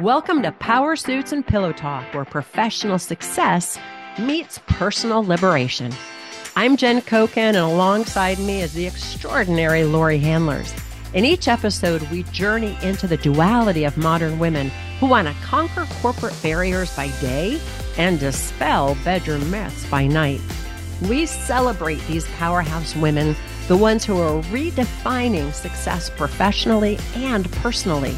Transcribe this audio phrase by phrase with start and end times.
[0.00, 3.76] Welcome to Power Suits and Pillow Talk, where professional success
[4.16, 5.92] meets personal liberation.
[6.54, 10.72] I'm Jen Koken, and alongside me is the extraordinary Laurie Handlers.
[11.14, 15.84] In each episode, we journey into the duality of modern women who want to conquer
[16.00, 17.60] corporate barriers by day
[17.96, 20.40] and dispel bedroom myths by night.
[21.08, 23.34] We celebrate these powerhouse women,
[23.66, 28.14] the ones who are redefining success professionally and personally.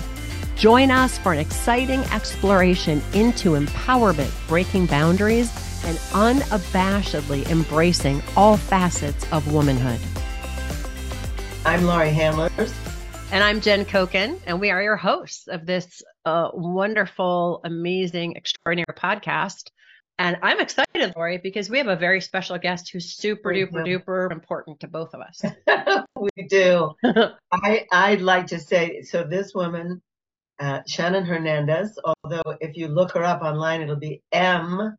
[0.61, 5.51] Join us for an exciting exploration into empowerment, breaking boundaries,
[5.87, 9.99] and unabashedly embracing all facets of womanhood.
[11.65, 12.75] I'm Laurie Handlers.
[13.33, 18.93] And I'm Jen Koken, and we are your hosts of this uh, wonderful, amazing, extraordinary
[18.95, 19.71] podcast.
[20.19, 24.31] And I'm excited, Laurie, because we have a very special guest who's super duper duper
[24.31, 25.43] important to both of us.
[26.37, 26.93] we do.
[27.51, 30.03] I, I'd like to say so this woman,
[30.61, 34.97] uh, Shannon Hernandez, although if you look her up online, it'll be M.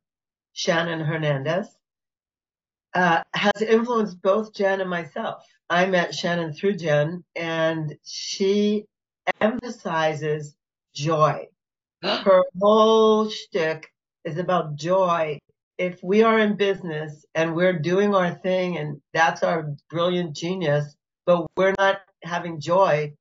[0.54, 1.68] Shannon Hernandez,
[2.94, 5.46] uh, has influenced both Jen and myself.
[5.70, 8.86] I met Shannon through Jen, and she
[9.40, 10.56] emphasizes
[10.94, 11.48] joy.
[12.04, 13.88] Her whole shtick
[14.26, 15.40] is about joy.
[15.78, 20.96] If we are in business and we're doing our thing and that's our brilliant genius,
[21.26, 23.14] but we're not having joy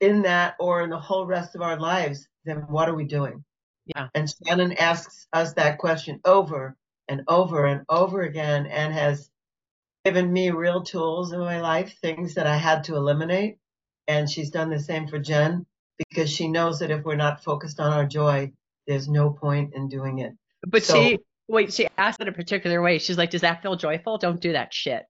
[0.00, 3.44] in that or in the whole rest of our lives, then what are we doing?
[3.86, 4.08] Yeah.
[4.14, 6.76] And Shannon asks us that question over
[7.08, 9.30] and over and over again and has
[10.04, 13.58] given me real tools in my life, things that I had to eliminate.
[14.08, 15.66] And she's done the same for Jen
[15.98, 18.52] because she knows that if we're not focused on our joy,
[18.86, 20.32] there's no point in doing it.
[20.66, 21.18] But so, she,
[21.48, 22.98] wait, she asked in a particular way.
[22.98, 24.18] She's like, does that feel joyful?
[24.18, 25.04] Don't do that shit.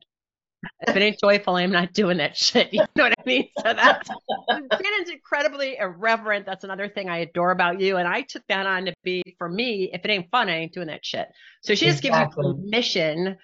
[0.87, 2.73] If it ain't joyful, I'm not doing that shit.
[2.73, 3.49] You know what I mean?
[3.59, 4.09] So that's
[4.49, 6.47] Shannon's incredibly irreverent.
[6.47, 7.97] That's another thing I adore about you.
[7.97, 10.73] And I took that on to be for me, if it ain't fun, I ain't
[10.73, 11.29] doing that shit.
[11.63, 13.37] So she just gives you permission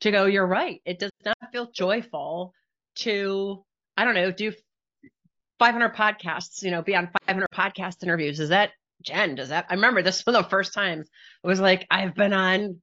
[0.00, 0.80] to go, you're right.
[0.84, 2.52] It does not feel joyful
[2.96, 3.64] to,
[3.96, 4.52] I don't know, do
[5.58, 8.40] 500 podcasts, you know, be on 500 podcast interviews.
[8.40, 8.70] Is that
[9.02, 9.34] Jen?
[9.34, 12.80] Does that, I remember this was the first time it was like, I've been on,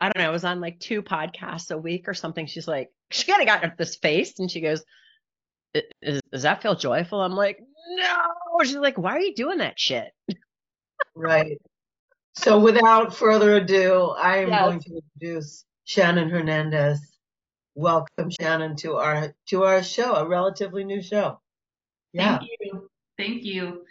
[0.00, 2.46] I don't know, I was on like two podcasts a week or something.
[2.46, 4.84] She's like, she kind of got this face and she goes,
[6.02, 7.20] does that feel joyful?
[7.20, 7.58] I'm like,
[7.90, 8.64] no.
[8.64, 10.08] She's like, why are you doing that shit?
[11.14, 11.58] right.
[12.34, 14.60] So without further ado, I am yes.
[14.60, 17.00] going to introduce Shannon Hernandez.
[17.74, 21.40] Welcome, Shannon, to our to our show, a relatively new show.
[22.12, 22.38] Yeah.
[22.38, 22.90] Thank you.
[23.18, 23.84] Thank you.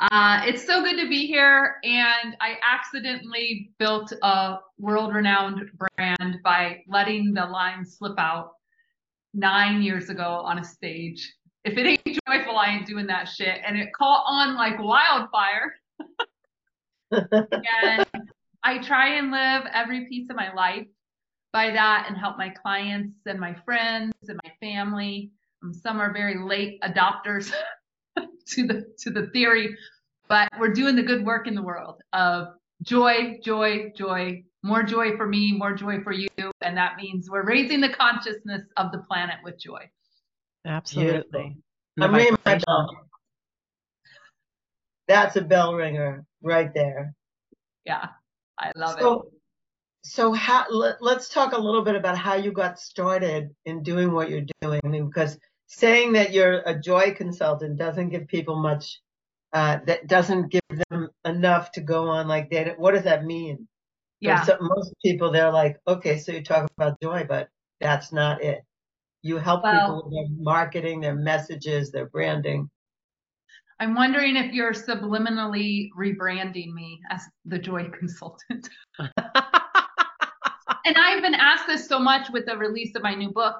[0.00, 1.76] Uh, it's so good to be here.
[1.84, 8.52] And I accidentally built a world renowned brand by letting the line slip out
[9.34, 11.34] nine years ago on a stage.
[11.64, 13.60] If it ain't joyful, I ain't doing that shit.
[13.66, 15.74] And it caught on like wildfire.
[17.12, 18.06] and
[18.64, 20.86] I try and live every piece of my life
[21.52, 25.30] by that and help my clients and my friends and my family.
[25.62, 27.52] Um, some are very late adopters
[28.48, 29.76] to the to the theory,
[30.28, 32.48] but we're doing the good work in the world of
[32.82, 36.28] joy, joy, joy, more joy for me, more joy for you,
[36.60, 39.88] and that means we're raising the consciousness of the planet with joy.
[40.66, 41.56] Absolutely.
[42.00, 42.90] I'm ringing my bell.
[45.08, 47.14] That's a bell ringer right there.
[47.84, 48.08] Yeah,
[48.58, 49.40] I love so, it
[50.02, 54.12] so how, let, us talk a little bit about how you got started in doing
[54.12, 54.80] what you're doing.
[54.84, 55.38] I mean, because
[55.70, 59.00] saying that you're a joy consultant doesn't give people much,
[59.52, 62.76] uh, that doesn't give them enough to go on like that.
[62.76, 63.68] What does that mean?
[64.18, 64.42] Yeah.
[64.42, 67.48] So most people, they're like, okay, so you talk about joy, but
[67.80, 68.62] that's not it.
[69.22, 72.68] You help well, people with their marketing, their messages, their branding.
[73.78, 78.68] I'm wondering if you're subliminally rebranding me as the joy consultant.
[78.98, 79.08] and
[80.96, 83.56] I've been asked this so much with the release of my new book,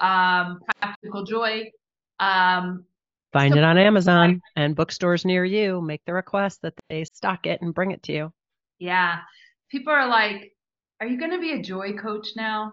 [0.00, 1.70] um, Practical Joy.
[2.18, 2.84] Um,
[3.32, 5.80] Find so- it on Amazon and bookstores near you.
[5.80, 8.32] Make the request that they stock it and bring it to you.
[8.78, 9.18] Yeah.
[9.70, 10.52] People are like,
[11.00, 12.72] Are you going to be a joy coach now?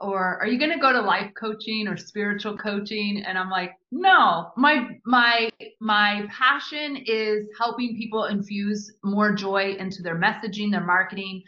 [0.00, 3.72] or are you going to go to life coaching or spiritual coaching and i'm like
[3.92, 10.84] no my my my passion is helping people infuse more joy into their messaging their
[10.84, 11.42] marketing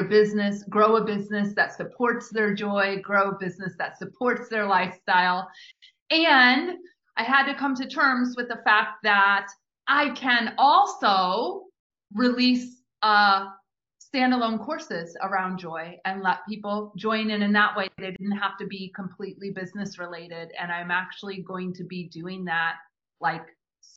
[0.00, 4.66] their business grow a business that supports their joy grow a business that supports their
[4.66, 5.48] lifestyle
[6.10, 6.72] and
[7.16, 9.46] i had to come to terms with the fact that
[9.88, 11.64] i can also
[12.14, 13.46] release uh
[14.14, 17.88] standalone courses around joy and let people join in in that way.
[17.96, 20.50] They didn't have to be completely business related.
[20.58, 22.74] And I'm actually going to be doing that
[23.20, 23.46] like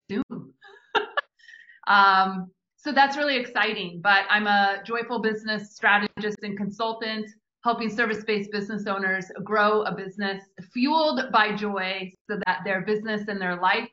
[0.08, 0.54] soon.
[1.88, 2.52] um,
[2.84, 4.02] so that's really exciting.
[4.04, 7.28] But I'm a joyful business strategist and consultant,
[7.64, 10.44] helping service based business owners grow a business
[10.74, 13.90] fueled by joy so that their business and their life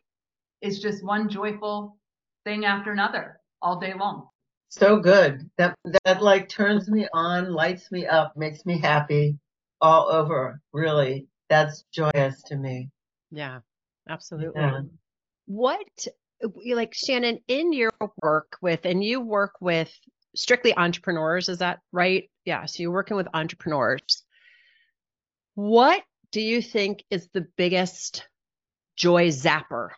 [0.61, 1.97] is just one joyful
[2.45, 4.29] thing after another all day long
[4.71, 5.51] so good.
[5.59, 9.37] That that like turns me on, lights me up, makes me happy
[9.81, 10.61] all over.
[10.73, 12.89] Really, that's joyous to me.
[13.31, 13.61] Yeah,
[14.09, 14.61] absolutely.
[14.63, 14.81] Yeah.
[15.47, 16.07] What
[16.75, 17.91] like Shannon in your
[18.23, 19.93] work with, and you work with
[20.35, 22.31] strictly entrepreneurs, is that right?
[22.45, 22.67] Yeah.
[22.67, 24.25] So you're working with entrepreneurs.
[25.55, 26.03] What
[26.33, 28.27] do you think is the biggest
[28.97, 29.91] joy zapper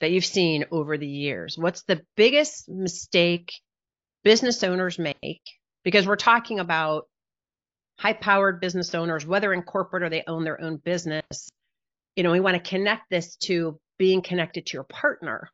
[0.00, 1.56] that you've seen over the years?
[1.58, 3.52] What's the biggest mistake
[4.24, 5.42] business owners make?
[5.84, 7.04] Because we're talking about
[7.98, 11.48] high powered business owners, whether in corporate or they own their own business.
[12.16, 15.50] You know, we want to connect this to being connected to your partner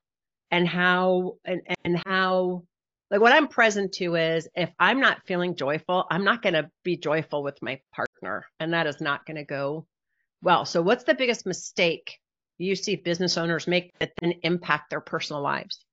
[0.51, 2.63] and how and, and how
[3.11, 6.71] like what I'm present to is if I'm not feeling joyful, I'm not going to
[6.83, 9.87] be joyful with my partner and that is not going to go
[10.43, 10.65] well.
[10.65, 12.19] So what's the biggest mistake
[12.59, 15.85] you see business owners make that then impact their personal lives?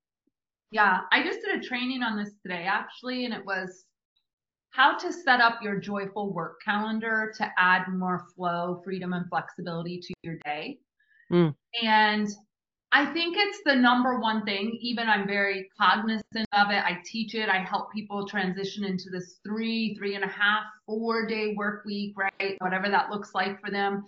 [0.71, 3.85] Yeah, I just did a training on this today actually, and it was
[4.71, 9.99] how to set up your joyful work calendar to add more flow, freedom, and flexibility
[9.99, 10.79] to your day.
[11.31, 11.55] Mm.
[11.83, 12.27] And
[12.91, 14.77] I think it's the number one thing.
[14.81, 16.83] Even I'm very cognizant of it.
[16.83, 17.47] I teach it.
[17.47, 22.15] I help people transition into this three, three and a half, four day work week,
[22.17, 22.57] right?
[22.59, 24.05] Whatever that looks like for them.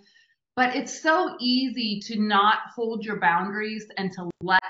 [0.56, 4.60] But it's so easy to not hold your boundaries and to let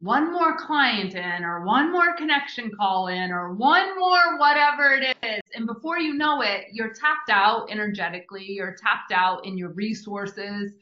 [0.00, 5.16] one more client in or one more connection call in or one more whatever it
[5.24, 5.40] is.
[5.54, 10.72] And before you know it, you're tapped out energetically, you're tapped out in your resources,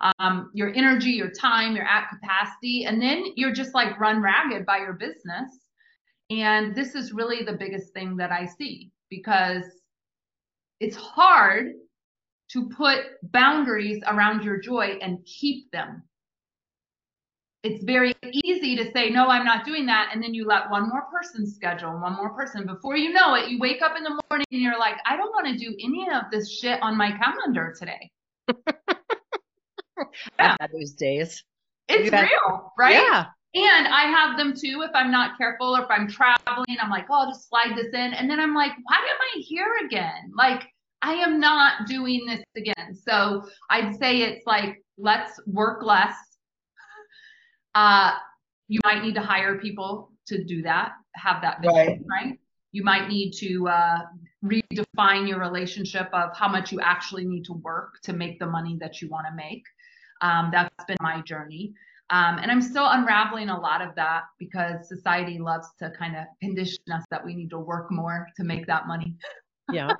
[0.00, 2.84] um, your energy, your time, you're at capacity.
[2.84, 5.50] And then you're just like run ragged by your business.
[6.30, 9.64] And this is really the biggest thing that I see because
[10.80, 11.72] it's hard
[12.50, 16.02] to put boundaries around your joy and keep them.
[17.62, 18.14] It's very
[18.44, 20.10] easy to say, no, I'm not doing that.
[20.12, 22.64] And then you let one more person schedule, one more person.
[22.64, 25.30] Before you know it, you wake up in the morning and you're like, I don't
[25.30, 28.10] want to do any of this shit on my calendar today.
[30.38, 30.56] yeah.
[30.60, 31.44] Had those days.
[31.88, 32.94] It's real, right?
[32.94, 33.26] Yeah.
[33.54, 36.76] And I have them too if I'm not careful or if I'm traveling.
[36.80, 38.12] I'm like, oh, I'll just slide this in.
[38.12, 40.32] And then I'm like, why am I here again?
[40.36, 40.64] Like,
[41.00, 42.94] I am not doing this again.
[42.94, 46.16] So I'd say it's like, let's work less.
[47.74, 48.14] Uh,
[48.68, 52.24] you might need to hire people to do that, have that vision, right?
[52.24, 52.40] right?
[52.72, 53.98] You might need to uh,
[54.44, 58.76] redefine your relationship of how much you actually need to work to make the money
[58.80, 59.64] that you want to make.
[60.22, 61.74] Um, that's been my journey.
[62.10, 66.24] Um, and I'm still unraveling a lot of that because society loves to kind of
[66.40, 69.16] condition us that we need to work more to make that money.
[69.72, 69.92] yeah.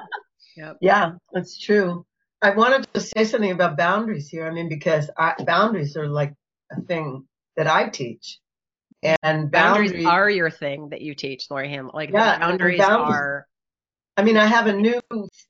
[0.56, 0.76] Yep.
[0.80, 2.06] Yeah, that's true.
[2.40, 4.46] I wanted to say something about boundaries here.
[4.46, 6.32] I mean, because I, boundaries are like
[6.70, 8.38] a thing that I teach.
[9.02, 11.90] And boundaries, boundaries are your thing that you teach, Laurie Ham.
[11.92, 13.46] Like yeah, boundaries, boundaries are.
[14.16, 15.00] I mean, I have a new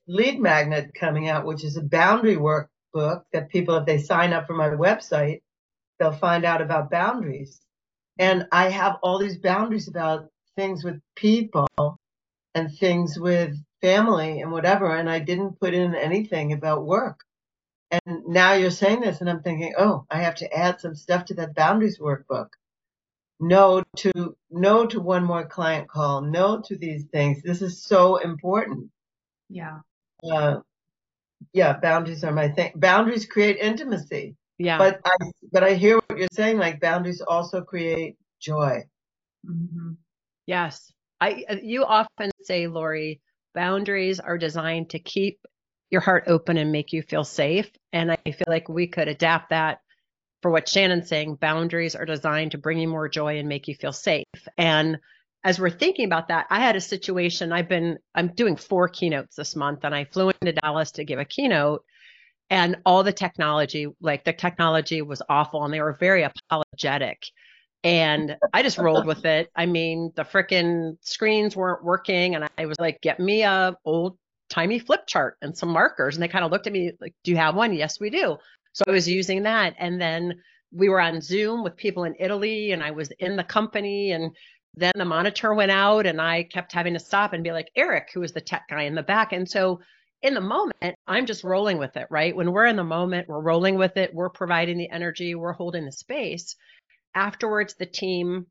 [0.07, 4.45] lead magnet coming out, which is a boundary workbook that people, if they sign up
[4.45, 5.41] for my website,
[5.99, 7.61] they'll find out about boundaries.
[8.19, 11.67] And I have all these boundaries about things with people
[12.55, 14.95] and things with family and whatever.
[14.95, 17.21] And I didn't put in anything about work.
[17.89, 21.25] And now you're saying this, and I'm thinking, oh, I have to add some stuff
[21.25, 22.49] to that boundaries workbook.
[23.39, 26.21] No to no to one more client call.
[26.21, 27.43] No to these things.
[27.43, 28.89] This is so important.
[29.49, 29.79] Yeah.
[30.23, 30.61] Uh,
[31.53, 32.71] yeah, boundaries are my thing.
[32.75, 34.35] Boundaries create intimacy.
[34.57, 34.79] Yeah.
[34.79, 35.15] But I
[35.51, 36.57] but I hear what you're saying.
[36.57, 38.83] Like boundaries also create joy.
[39.45, 39.91] Mm-hmm.
[40.47, 40.91] Yes.
[41.21, 43.21] I you often say, Laurie,
[43.53, 45.39] boundaries are designed to keep
[45.89, 47.69] your heart open and make you feel safe.
[47.93, 49.79] And I feel like we could adapt that
[50.41, 51.35] for what Shannon's saying.
[51.35, 54.25] Boundaries are designed to bring you more joy and make you feel safe.
[54.57, 54.97] And
[55.43, 57.51] as we're thinking about that, I had a situation.
[57.51, 61.19] I've been, I'm doing four keynotes this month, and I flew into Dallas to give
[61.19, 61.83] a keynote.
[62.49, 67.23] And all the technology, like the technology was awful, and they were very apologetic.
[67.83, 69.49] And I just rolled with it.
[69.55, 74.17] I mean, the freaking screens weren't working, and I was like, "Get me a old
[74.49, 77.31] timey flip chart and some markers." And they kind of looked at me like, "Do
[77.31, 78.37] you have one?" Yes, we do.
[78.77, 80.35] So I was using that, and then
[80.71, 84.35] we were on Zoom with people in Italy, and I was in the company, and
[84.75, 88.09] then the monitor went out and I kept having to stop and be like, Eric,
[88.13, 89.33] who was the tech guy in the back.
[89.33, 89.79] And so
[90.21, 92.35] in the moment, I'm just rolling with it, right?
[92.35, 95.83] When we're in the moment, we're rolling with it, we're providing the energy, we're holding
[95.83, 96.55] the space.
[97.15, 98.45] Afterwards, the team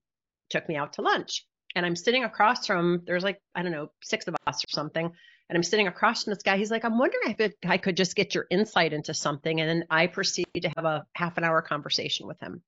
[0.51, 3.93] took me out to lunch and I'm sitting across from, there's like, I don't know,
[4.03, 5.13] six of us or something.
[5.49, 6.57] And I'm sitting across from this guy.
[6.57, 9.61] He's like, I'm wondering if I could just get your insight into something.
[9.61, 12.63] And then I proceed to have a half an hour conversation with him.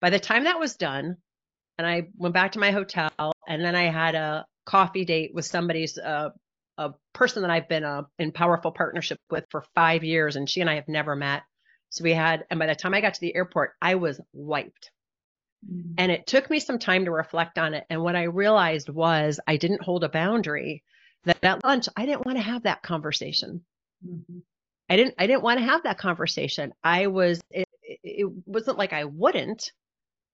[0.00, 1.16] By the time that was done,
[1.78, 5.44] and I went back to my hotel, and then I had a coffee date with
[5.44, 6.30] somebody's uh,
[6.78, 10.60] a person that I've been uh, in powerful partnership with for five years, and she
[10.60, 11.42] and I have never met.
[11.90, 14.90] So we had, and by the time I got to the airport, I was wiped.
[15.70, 15.92] Mm-hmm.
[15.98, 17.84] And it took me some time to reflect on it.
[17.90, 20.82] And what I realized was I didn't hold a boundary.
[21.24, 23.62] That at lunch, I didn't want to have that conversation.
[24.06, 24.38] Mm-hmm.
[24.88, 25.14] I didn't.
[25.18, 26.72] I didn't want to have that conversation.
[26.82, 27.40] I was.
[27.50, 27.68] It,
[28.02, 29.70] it wasn't like I wouldn't.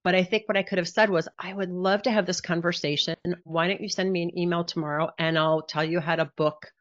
[0.04, 2.40] But I think what I could have said was, I would love to have this
[2.40, 3.16] conversation.
[3.42, 6.72] Why don't you send me an email tomorrow and I'll tell you how to book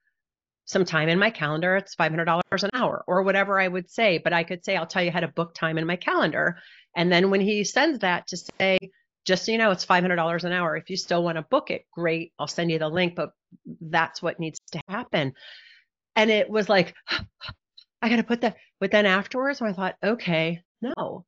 [0.66, 1.76] some time in my calendar.
[1.78, 4.18] It's $500 an hour or whatever I would say.
[4.20, 6.58] But I could say, I'll tell you how to book time in my calendar.
[6.96, 8.78] And then when he sends that to say,
[9.26, 10.76] just so you know, it's $500 an hour.
[10.76, 12.34] If you still want to book it, great.
[12.38, 13.32] I'll send you the link, but
[13.82, 15.34] that's what needs to happen.
[16.16, 16.94] And it was like,
[18.02, 18.58] I got to put that.
[18.80, 21.26] But then afterwards, I thought, okay, no,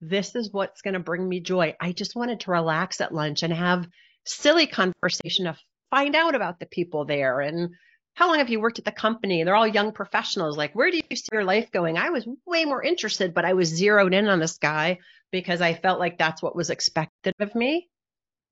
[0.00, 1.74] this is what's going to bring me joy.
[1.80, 3.88] I just wanted to relax at lunch and have
[4.24, 5.56] silly conversation to
[5.90, 7.70] find out about the people there and
[8.14, 9.44] how long have you worked at the company?
[9.44, 10.56] They're all young professionals.
[10.56, 11.98] Like, where do you see your life going?
[11.98, 15.74] I was way more interested, but I was zeroed in on this guy because I
[15.74, 17.88] felt like that's what was expected of me.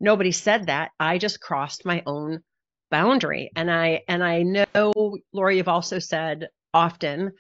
[0.01, 0.91] Nobody said that.
[1.01, 2.43] I just crossed my own
[2.95, 3.51] boundary.
[3.57, 7.33] And I and I know, Laura, you've also said often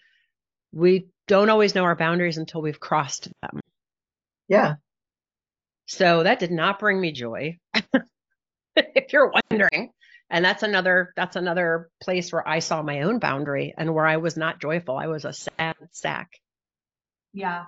[0.72, 3.60] we don't always know our boundaries until we've crossed them.
[4.48, 4.74] Yeah.
[5.86, 7.58] So that did not bring me joy.
[8.76, 9.90] if you're wondering.
[10.28, 14.16] And that's another that's another place where I saw my own boundary and where I
[14.16, 14.96] was not joyful.
[14.96, 16.30] I was a sad sack.
[17.32, 17.62] Yeah.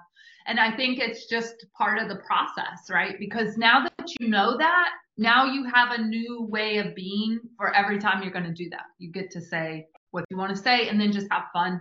[0.49, 3.15] And I think it's just part of the process, right?
[3.21, 7.75] Because now that you know that, now you have a new way of being for
[7.75, 8.85] every time you're going to do that.
[8.99, 11.81] You get to say what you want to say and then just have fun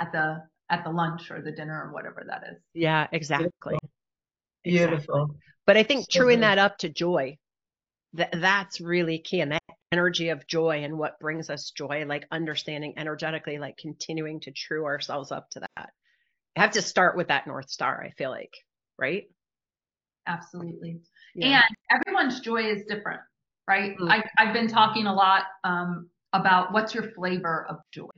[0.00, 2.58] at the at the lunch or the dinner or whatever that is.
[2.74, 3.78] Yeah, exactly.
[4.64, 5.24] Beautiful.
[5.24, 5.36] Exactly.
[5.66, 7.38] But I think truing that up to joy,
[8.14, 9.40] that that's really key.
[9.40, 14.40] And that energy of joy and what brings us joy, like understanding energetically, like continuing
[14.40, 15.90] to true ourselves up to that.
[16.56, 18.54] I have to start with that North Star, I feel like,
[18.98, 19.24] right?
[20.26, 21.00] Absolutely.
[21.34, 21.62] Yeah.
[21.90, 23.20] And everyone's joy is different,
[23.68, 23.92] right?
[23.92, 24.10] Mm-hmm.
[24.10, 28.08] I, I've been talking a lot um, about what's your flavor of joy.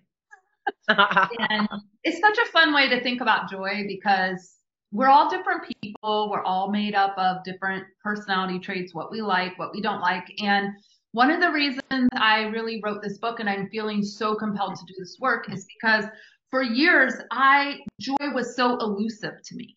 [0.88, 1.68] and
[2.04, 4.56] it's such a fun way to think about joy because
[4.92, 6.30] we're all different people.
[6.30, 10.25] We're all made up of different personality traits, what we like, what we don't like.
[10.42, 10.71] And
[11.12, 14.85] one of the reasons I really wrote this book and I'm feeling so compelled to
[14.87, 16.06] do this work is because
[16.50, 19.76] for years I joy was so elusive to me.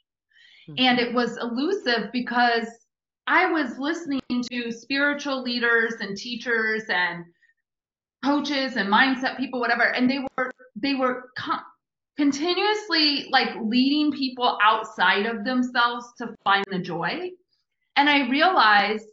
[0.70, 0.86] Mm-hmm.
[0.86, 2.67] And it was elusive because
[3.27, 7.25] I was listening to spiritual leaders and teachers and
[8.24, 11.29] coaches and mindset people whatever and they were they were
[12.17, 17.29] continuously like leading people outside of themselves to find the joy.
[17.96, 19.05] And I realized,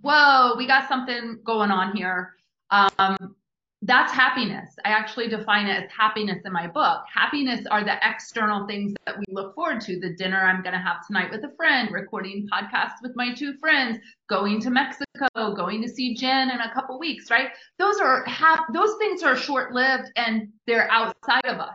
[0.00, 2.34] whoa, we got something going on here.
[2.70, 3.36] Um,
[3.84, 4.76] that's happiness.
[4.84, 7.02] I actually define it as happiness in my book.
[7.12, 9.98] Happiness are the external things that we look forward to.
[9.98, 13.54] The dinner I'm going to have tonight with a friend, recording podcasts with my two
[13.58, 13.98] friends,
[14.28, 17.48] going to Mexico, going to see Jen in a couple weeks, right?
[17.80, 18.24] Those are
[18.72, 21.74] those things are short-lived and they're outside of us.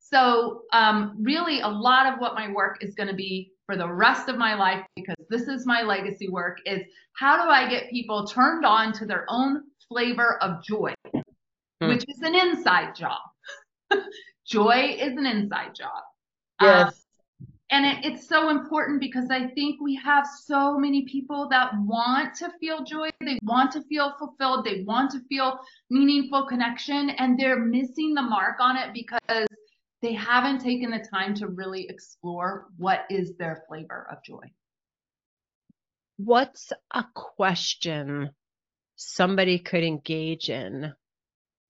[0.00, 3.90] So, um, really, a lot of what my work is going to be for the
[3.90, 6.80] rest of my life, because this is my legacy work, is
[7.14, 10.94] how do I get people turned on to their own flavor of joy,
[11.80, 11.88] hmm.
[11.88, 13.20] which is an inside job.
[14.46, 16.02] joy is an inside job.
[16.60, 16.88] Yes.
[16.88, 16.94] Um,
[17.70, 22.34] and it, it's so important because I think we have so many people that want
[22.36, 23.10] to feel joy.
[23.20, 24.64] They want to feel fulfilled.
[24.64, 25.58] They want to feel
[25.90, 29.46] meaningful connection and they're missing the mark on it because
[30.00, 34.50] they haven't taken the time to really explore what is their flavor of joy.
[36.16, 38.30] What's a question
[38.96, 40.94] somebody could engage in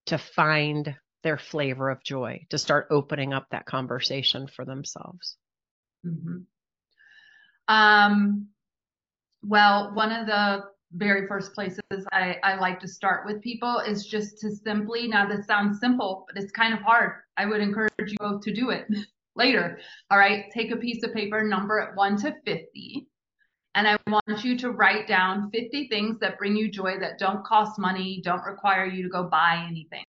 [0.09, 5.37] to find their flavor of joy, to start opening up that conversation for themselves?
[6.07, 6.39] Mm-hmm.
[7.69, 8.49] Um,
[9.43, 11.81] well, one of the very first places
[12.13, 16.25] I, I like to start with people is just to simply, now this sounds simple,
[16.27, 17.13] but it's kind of hard.
[17.37, 18.87] I would encourage you both to do it
[19.37, 19.79] later.
[20.11, 23.07] All right, take a piece of paper, number it 1 to 50.
[23.79, 27.45] And I want you to write down 50 things that bring you joy that don't
[27.45, 30.03] cost money, don't require you to go buy anything.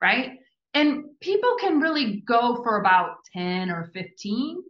[0.00, 0.38] Right?
[0.72, 4.62] And people can really go for about 10 or 15,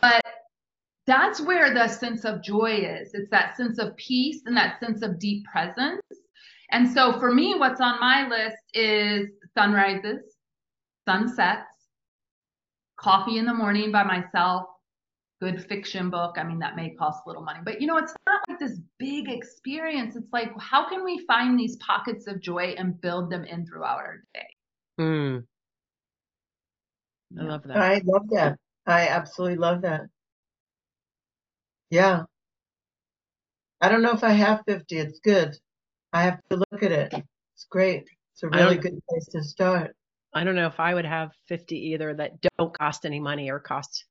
[0.00, 0.24] but
[1.04, 3.12] that's where the sense of joy is.
[3.12, 6.02] It's that sense of peace and that sense of deep presence.
[6.70, 10.22] And so for me, what's on my list is sunrises,
[11.08, 11.66] sunsets,
[13.00, 14.68] coffee in the morning by myself,
[15.40, 16.36] good fiction book.
[16.36, 18.78] I mean, that may cost a little money, but you know, it's not like this
[18.98, 20.16] big experience.
[20.16, 23.98] It's like, how can we find these pockets of joy and build them in throughout
[23.98, 24.48] our day?
[25.00, 25.44] Mm.
[27.38, 27.76] I love that.
[27.76, 28.58] I love that.
[28.86, 30.06] I absolutely love that.
[31.90, 32.24] Yeah.
[33.80, 34.98] I don't know if I have 50.
[34.98, 35.56] It's good.
[36.12, 37.14] I have to look at it.
[37.54, 38.08] It's great.
[38.32, 39.94] It's a really good place to start.
[40.32, 43.58] I don't know if I would have 50 either that don't cost any money or
[43.58, 44.04] cost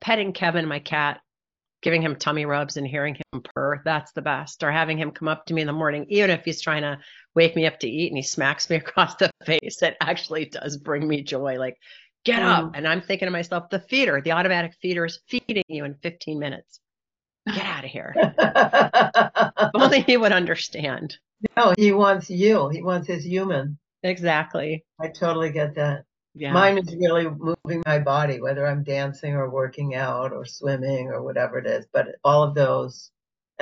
[0.00, 1.20] petting Kevin, my cat,
[1.82, 3.82] giving him tummy rubs and hearing him purr.
[3.84, 4.62] That's the best.
[4.62, 6.98] Or having him come up to me in the morning, even if he's trying to
[7.34, 9.82] wake me up to eat and he smacks me across the face.
[9.82, 11.58] It actually does bring me joy.
[11.58, 11.76] Like,
[12.24, 12.46] get mm.
[12.46, 12.72] up.
[12.74, 16.38] And I'm thinking to myself, the feeder, the automatic feeder is feeding you in 15
[16.38, 16.80] minutes.
[17.46, 18.14] Get out of here.
[19.74, 21.18] only he would understand.
[21.56, 22.70] No, he wants you.
[22.70, 23.78] He wants his human.
[24.02, 24.84] Exactly.
[24.98, 26.04] I totally get that.
[26.34, 26.52] Yeah.
[26.52, 31.22] Mine is really moving my body, whether I'm dancing or working out or swimming or
[31.22, 31.86] whatever it is.
[31.92, 33.12] But all of those,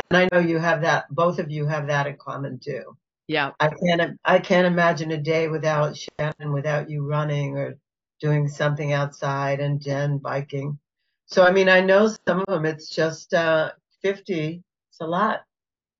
[0.08, 1.04] and I know you have that.
[1.14, 2.96] Both of you have that in common too.
[3.28, 3.50] Yeah.
[3.60, 4.18] I can't.
[4.24, 7.76] I can't imagine a day without Shannon, without you running or
[8.20, 10.78] doing something outside, and Jen biking.
[11.26, 12.64] So I mean, I know some of them.
[12.64, 14.62] It's just uh, 50.
[14.90, 15.40] It's a lot.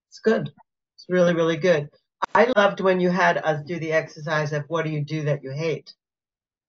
[0.09, 0.51] It's good.
[0.95, 1.91] It's really, really good.
[2.35, 5.43] I loved when you had us do the exercise of what do you do that
[5.43, 5.93] you hate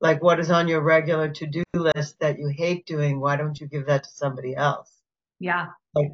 [0.04, 3.68] like what is on your regular to-do list that you hate doing why don't you
[3.68, 4.92] give that to somebody else?
[5.40, 5.68] Yeah.
[5.96, 6.12] Like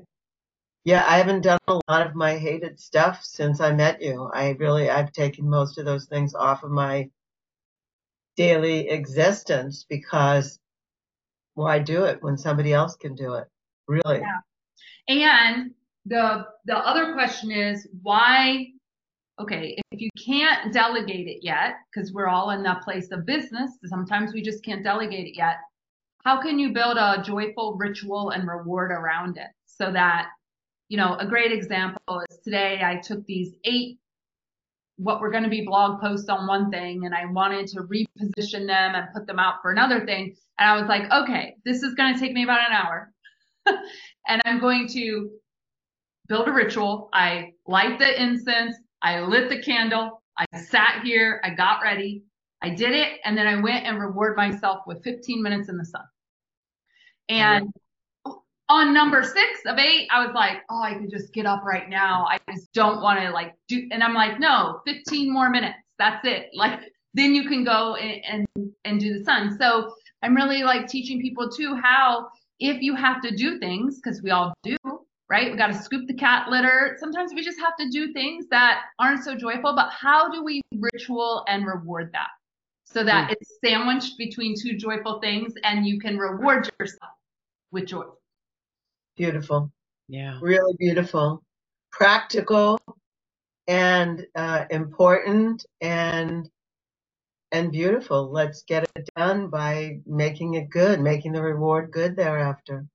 [0.85, 4.29] yeah i haven't done a lot of my hated stuff since i met you.
[4.33, 7.09] I really i've taken most of those things off of my
[8.37, 10.59] daily existence because
[11.55, 13.47] why do it when somebody else can do it?
[13.87, 14.21] Really.
[15.09, 15.41] Yeah.
[15.43, 15.71] and
[16.05, 18.67] the the other question is why
[19.39, 23.71] okay, if you can't delegate it yet, because we're all in that place of business,
[23.85, 25.57] sometimes we just can't delegate it yet.
[26.23, 30.29] How can you build a joyful ritual and reward around it so that,
[30.87, 33.99] you know, a great example is today I took these eight,
[34.97, 38.67] what were going to be blog posts on one thing, and I wanted to reposition
[38.67, 40.35] them and put them out for another thing.
[40.57, 43.11] And I was like, okay, this is going to take me about an hour.
[44.27, 45.29] and I'm going to
[46.27, 47.09] build a ritual.
[47.13, 50.21] I light the incense, I lit the candle.
[50.37, 51.41] I sat here.
[51.43, 52.23] I got ready.
[52.61, 53.19] I did it.
[53.25, 56.03] And then I went and reward myself with 15 minutes in the sun.
[57.29, 57.71] And
[58.67, 61.89] on number six of eight, I was like, oh, I could just get up right
[61.89, 62.25] now.
[62.29, 63.87] I just don't want to like do.
[63.91, 65.77] And I'm like, no, 15 more minutes.
[65.97, 66.47] That's it.
[66.53, 66.79] Like,
[67.15, 69.57] then you can go and, and, and do the sun.
[69.57, 72.27] So I'm really like teaching people too how
[72.59, 74.77] if you have to do things, because we all do,
[75.29, 75.51] right?
[75.51, 76.97] We got to scoop the cat litter.
[76.99, 80.61] Sometimes we just have to do things that aren't so joyful, but how do we
[80.75, 82.29] ritual and reward that
[82.85, 83.33] so that mm.
[83.33, 87.11] it's sandwiched between two joyful things and you can reward yourself
[87.71, 88.05] with joy?
[89.15, 89.71] Beautiful.
[90.07, 90.39] Yeah.
[90.41, 91.43] Really beautiful.
[91.91, 92.79] Practical
[93.67, 96.49] and uh, important and
[97.51, 98.31] and beautiful.
[98.31, 102.85] Let's get it done by making it good, making the reward good thereafter.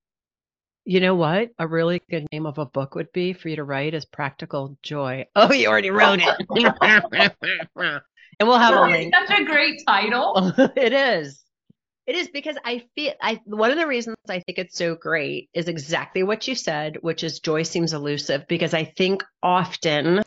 [0.87, 1.51] You know what?
[1.59, 4.77] A really good name of a book would be for you to write is Practical
[4.83, 5.27] Joy.
[5.37, 6.37] Oh, you already wrote it.
[8.38, 9.14] and we'll have a link.
[9.27, 10.53] Such a great title.
[10.77, 11.44] it is.
[12.07, 15.49] It is because I feel I one of the reasons I think it's so great
[15.55, 20.23] is exactly what you said, which is joy seems elusive because I think often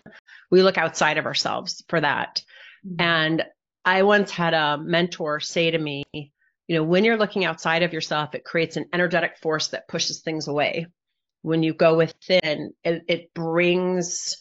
[0.50, 2.41] we look outside of ourselves for that.
[2.86, 3.02] Mm-hmm.
[3.02, 3.43] And
[3.86, 6.04] I once had a mentor say to me,
[6.67, 10.19] you know, when you're looking outside of yourself, it creates an energetic force that pushes
[10.19, 10.88] things away.
[11.41, 14.38] When you go within, it, it brings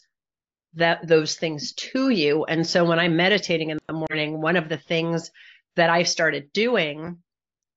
[0.75, 2.45] that those things to you.
[2.45, 5.31] And so when I'm meditating in the morning, one of the things
[5.77, 7.19] that I've started doing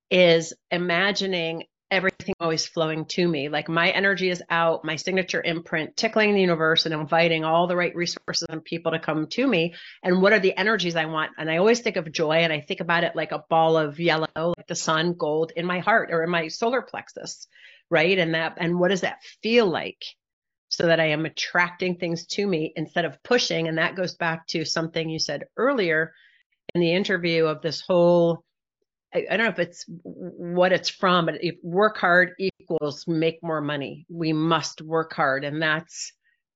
[0.09, 3.49] is imagining everything always flowing to me.
[3.49, 7.75] Like my energy is out, my signature imprint, tickling the universe and inviting all the
[7.75, 9.73] right resources and people to come to me.
[10.03, 11.31] And what are the energies I want?
[11.37, 13.99] And I always think of joy and I think about it like a ball of
[13.99, 17.47] yellow, like the sun, gold in my heart or in my solar plexus,
[17.89, 18.17] right?
[18.17, 20.03] And that, and what does that feel like?
[20.71, 23.67] So that I am attracting things to me instead of pushing.
[23.67, 26.13] And that goes back to something you said earlier
[26.75, 28.43] in the interview of this whole
[29.13, 33.39] I, I don't know if it's what it's from, but if work hard equals make
[33.41, 36.13] more money, we must work hard, and that's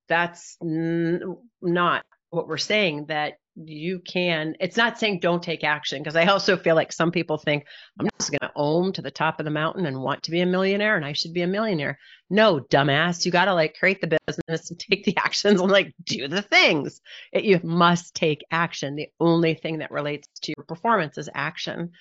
[0.07, 3.07] that's n- not what we're saying.
[3.07, 4.55] That you can.
[4.59, 7.65] It's not saying don't take action because I also feel like some people think
[7.99, 10.41] I'm just going to own to the top of the mountain and want to be
[10.41, 11.97] a millionaire, and I should be a millionaire.
[12.29, 15.93] No, dumbass, you got to like create the business and take the actions and like
[16.03, 17.01] do the things.
[17.31, 18.95] It, you must take action.
[18.95, 21.91] The only thing that relates to your performance is action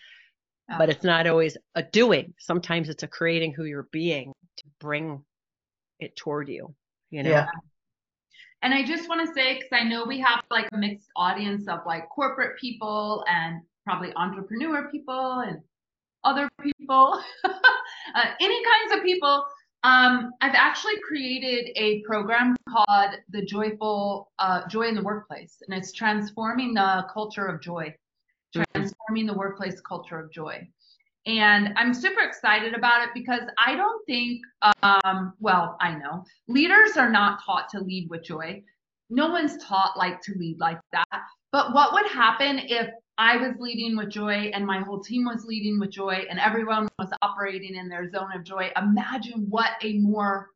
[0.78, 2.34] but it's not always a doing.
[2.38, 5.24] Sometimes it's a creating who you're being to bring
[5.98, 6.74] it toward you,
[7.10, 7.30] you know?
[7.30, 7.46] Yeah.
[8.62, 11.66] And I just want to say, because I know we have like a mixed audience
[11.68, 15.58] of like corporate people and probably entrepreneur people and
[16.24, 19.44] other people, uh, any kinds of people.
[19.84, 25.76] Um, I've actually created a program called the Joyful uh, Joy in the Workplace, and
[25.76, 27.92] it's transforming the culture of joy
[28.52, 30.66] transforming the workplace culture of joy.
[31.26, 34.40] And I'm super excited about it because I don't think,
[34.82, 38.62] um, well, I know leaders are not taught to lead with joy.
[39.08, 41.22] No one's taught like to lead like that.
[41.52, 42.88] But what would happen if
[43.18, 46.88] I was leading with joy and my whole team was leading with joy and everyone
[46.98, 48.70] was operating in their zone of joy?
[48.76, 50.48] Imagine what a more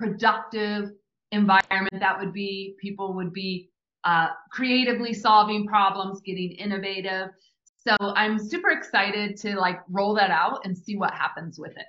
[0.00, 0.90] productive
[1.32, 2.74] environment that would be.
[2.80, 3.70] People would be
[4.06, 7.30] uh, creatively solving problems, getting innovative.
[7.86, 11.86] So I'm super excited to like roll that out and see what happens with it.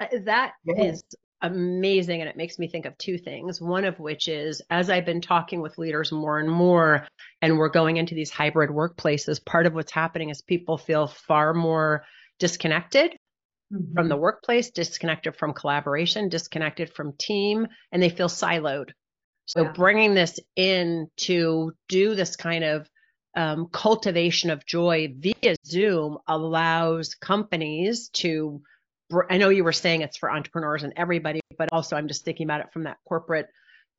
[0.00, 0.84] Uh, that yeah.
[0.84, 1.04] is
[1.42, 2.20] amazing.
[2.20, 3.60] And it makes me think of two things.
[3.60, 7.06] One of which is as I've been talking with leaders more and more,
[7.42, 11.54] and we're going into these hybrid workplaces, part of what's happening is people feel far
[11.54, 12.04] more
[12.40, 13.12] disconnected
[13.72, 13.94] mm-hmm.
[13.94, 18.90] from the workplace, disconnected from collaboration, disconnected from team, and they feel siloed.
[19.50, 22.88] So bringing this in to do this kind of
[23.36, 28.62] um, cultivation of joy via Zoom allows companies to.
[29.28, 32.46] I know you were saying it's for entrepreneurs and everybody, but also I'm just thinking
[32.46, 33.48] about it from that corporate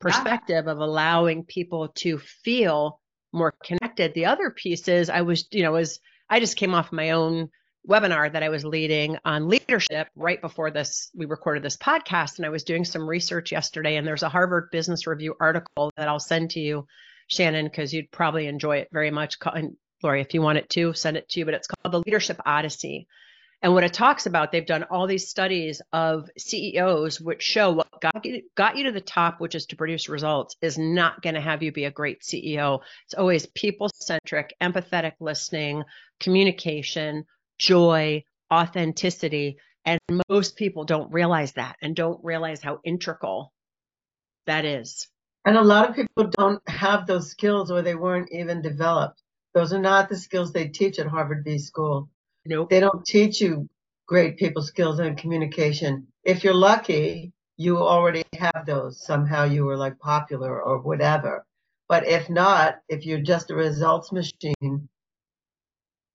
[0.00, 0.72] perspective yeah.
[0.72, 2.98] of allowing people to feel
[3.30, 4.14] more connected.
[4.14, 7.50] The other piece is I was, you know, was I just came off my own
[7.88, 12.46] webinar that I was leading on leadership right before this we recorded this podcast and
[12.46, 16.20] I was doing some research yesterday and there's a Harvard Business Review article that I'll
[16.20, 16.86] send to you
[17.26, 20.92] Shannon because you'd probably enjoy it very much and Laurie if you want it to
[20.92, 23.08] send it to you but it's called the Leadership Odyssey.
[23.64, 28.00] And what it talks about they've done all these studies of CEOs which show what
[28.00, 31.34] got you, got you to the top which is to produce results is not going
[31.34, 35.82] to have you be a great CEO it's always people centric empathetic listening
[36.20, 37.24] communication
[37.62, 39.56] joy, authenticity.
[39.84, 43.52] And most people don't realize that and don't realize how integral
[44.46, 45.08] that is.
[45.44, 49.22] And a lot of people don't have those skills or they weren't even developed.
[49.54, 52.08] Those are not the skills they teach at Harvard B School.
[52.44, 52.70] Nope.
[52.70, 53.68] They don't teach you
[54.06, 56.06] great people skills and communication.
[56.24, 59.04] If you're lucky, you already have those.
[59.04, 61.44] Somehow you were like popular or whatever.
[61.88, 64.88] But if not, if you're just a results machine,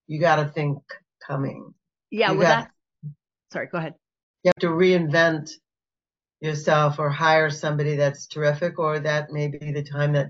[0.07, 0.79] you got to think
[1.27, 1.73] coming.
[2.09, 2.61] Yeah, you well, got,
[3.03, 3.15] that's,
[3.51, 3.95] sorry, go ahead.
[4.43, 5.49] You have to reinvent
[6.39, 10.29] yourself or hire somebody that's terrific, or that may be the time that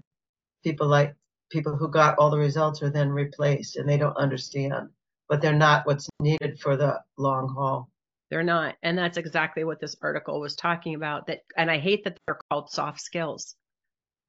[0.64, 1.14] people like
[1.52, 4.90] people who got all the results are then replaced and they don't understand,
[5.30, 7.90] but they're not what's needed for the long haul.
[8.30, 8.76] They're not.
[8.84, 11.28] And that's exactly what this article was talking about.
[11.28, 13.56] That and I hate that they're called soft skills.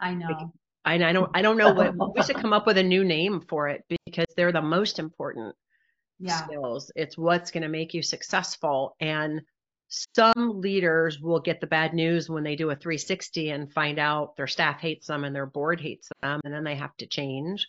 [0.01, 0.29] I know.
[0.29, 0.47] Like,
[0.85, 3.43] I, I don't I don't know what we should come up with a new name
[3.49, 5.55] for it because they're the most important
[6.19, 6.45] yeah.
[6.45, 6.91] skills.
[6.95, 8.97] It's what's going to make you successful.
[9.01, 9.43] And
[9.89, 14.37] some leaders will get the bad news when they do a 360 and find out
[14.37, 17.67] their staff hates them and their board hates them, and then they have to change.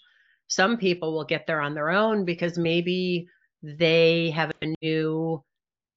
[0.48, 3.28] Some people will get there on their own because maybe
[3.64, 5.44] they have a new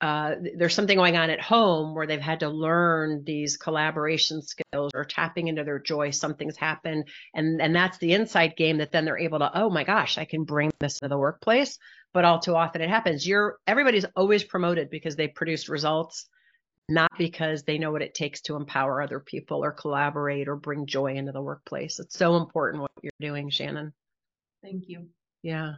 [0.02, 4.90] uh, there's something going on at home where they've had to learn these collaboration skills
[4.96, 9.04] or tapping into their joy something's happened and and that's the inside game that then
[9.04, 11.78] they're able to oh my gosh i can bring this to the workplace
[12.12, 16.28] but all too often it happens you're everybody's always promoted because they produced results
[16.88, 20.86] not because they know what it takes to empower other people or collaborate or bring
[20.86, 23.92] joy into the workplace it's so important what you're doing shannon
[24.62, 25.06] thank you
[25.42, 25.74] yeah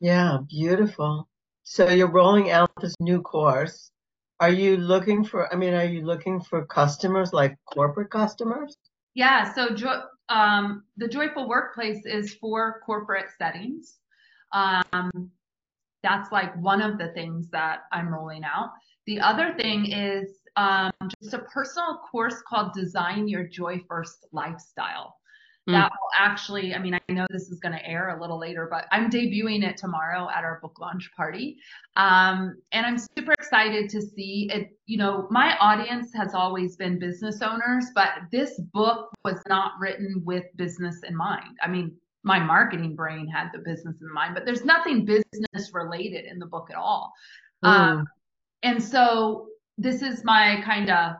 [0.00, 1.28] yeah beautiful
[1.64, 3.90] so you're rolling out this new course.
[4.38, 8.76] Are you looking for, I mean, are you looking for customers like corporate customers?
[9.14, 13.96] Yeah, so jo- um, the Joyful Workplace is for corporate settings.
[14.52, 15.30] Um,
[16.04, 18.70] that's like one of the things that I'm rolling out.
[19.06, 25.16] The other thing is um, just a personal course called Design Your Joy First Lifestyle.
[25.68, 25.72] Mm.
[25.72, 28.68] That will actually, I mean, I know this is going to air a little later,
[28.70, 31.56] but I'm debuting it tomorrow at our book launch party.
[31.96, 34.76] Um, and I'm super excited to see it.
[34.84, 40.22] You know, my audience has always been business owners, but this book was not written
[40.22, 41.56] with business in mind.
[41.62, 46.24] I mean, my marketing brain had the business in mind, but there's nothing business related
[46.24, 47.12] in the book at all.
[47.64, 47.68] Mm.
[47.68, 48.06] Um,
[48.62, 51.16] and so this is my kind of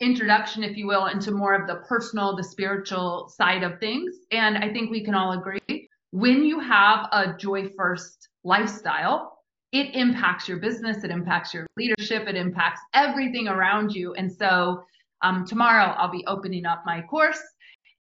[0.00, 4.14] introduction, if you will, into more of the personal, the spiritual side of things.
[4.30, 9.36] And I think we can all agree when you have a joy first lifestyle,
[9.72, 14.14] it impacts your business, it impacts your leadership, it impacts everything around you.
[14.14, 14.84] And so
[15.22, 17.42] um, tomorrow I'll be opening up my course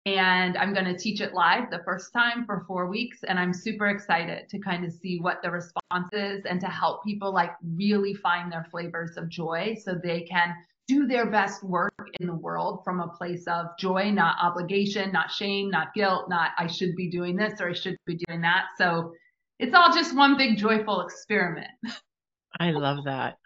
[0.05, 3.21] and I'm going to teach it live the first time for four weeks.
[3.27, 7.05] And I'm super excited to kind of see what the response is and to help
[7.05, 10.55] people like really find their flavors of joy so they can
[10.89, 15.31] do their best work in the world from a place of joy, not obligation, not
[15.31, 18.67] shame, not guilt, not I should be doing this or I should be doing that.
[18.77, 19.13] So
[19.61, 21.71] it's all just one big joyful experiment.
[22.59, 23.37] I love that.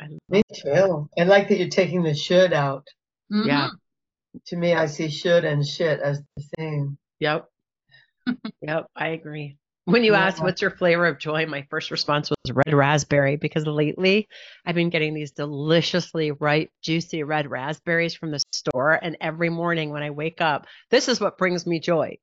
[0.00, 1.10] I love Me too.
[1.18, 2.86] I like that you're taking the should out.
[3.30, 3.48] Mm-hmm.
[3.48, 3.68] Yeah
[4.46, 6.98] to me, I see should and shit as the same.
[7.20, 7.48] Yep.
[8.60, 9.58] yep, I agree.
[9.86, 10.26] When you yeah.
[10.26, 14.26] asked what's your flavor of joy, my first response was red raspberry because lately
[14.64, 18.98] I've been getting these deliciously ripe, juicy red raspberries from the store.
[19.00, 22.18] And every morning when I wake up, this is what brings me joy.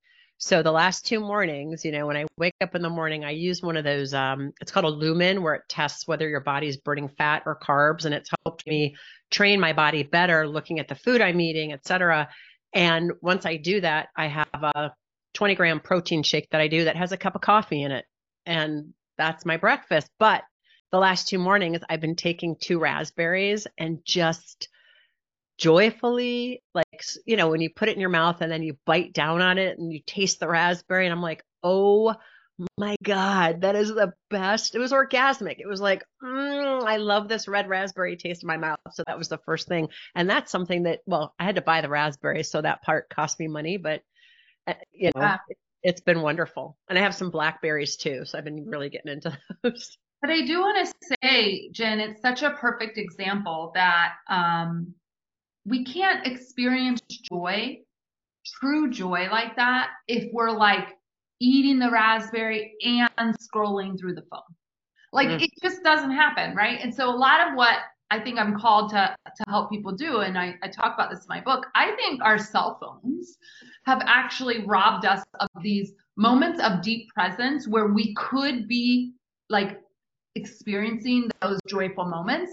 [0.46, 3.30] So the last two mornings, you know, when I wake up in the morning, I
[3.30, 4.14] use one of those.
[4.14, 8.04] Um, it's called a lumen, where it tests whether your body's burning fat or carbs,
[8.04, 8.98] and it's helped me
[9.32, 12.28] train my body better, looking at the food I'm eating, et cetera.
[12.74, 14.92] And once I do that, I have a
[15.34, 18.04] 20 gram protein shake that I do that has a cup of coffee in it,
[18.46, 20.10] and that's my breakfast.
[20.20, 20.44] But
[20.92, 24.68] the last two mornings, I've been taking two raspberries and just
[25.58, 26.83] joyfully like
[27.26, 29.58] you know when you put it in your mouth and then you bite down on
[29.58, 32.14] it and you taste the raspberry and i'm like oh
[32.78, 34.76] my god that is the best.
[34.76, 35.60] It was orgasmic.
[35.60, 38.78] It was like mm, i love this red raspberry taste in my mouth.
[38.92, 39.90] So that was the first thing.
[40.16, 43.40] And that's something that well i had to buy the raspberries so that part cost
[43.40, 44.02] me money but
[44.68, 46.78] uh, you know it, it's been wonderful.
[46.90, 49.98] And i have some blackberries too so i've been really getting into those.
[50.22, 54.94] But i do want to say jen it's such a perfect example that um
[55.66, 57.80] we can't experience joy,
[58.60, 60.90] true joy like that, if we're like
[61.40, 64.42] eating the raspberry and scrolling through the phone.
[65.12, 65.42] Like mm.
[65.42, 66.80] it just doesn't happen, right?
[66.82, 70.20] And so a lot of what I think I'm called to to help people do,
[70.20, 73.38] and I, I talk about this in my book, I think our cell phones
[73.86, 79.14] have actually robbed us of these moments of deep presence where we could be
[79.50, 79.82] like
[80.36, 82.52] experiencing those joyful moments.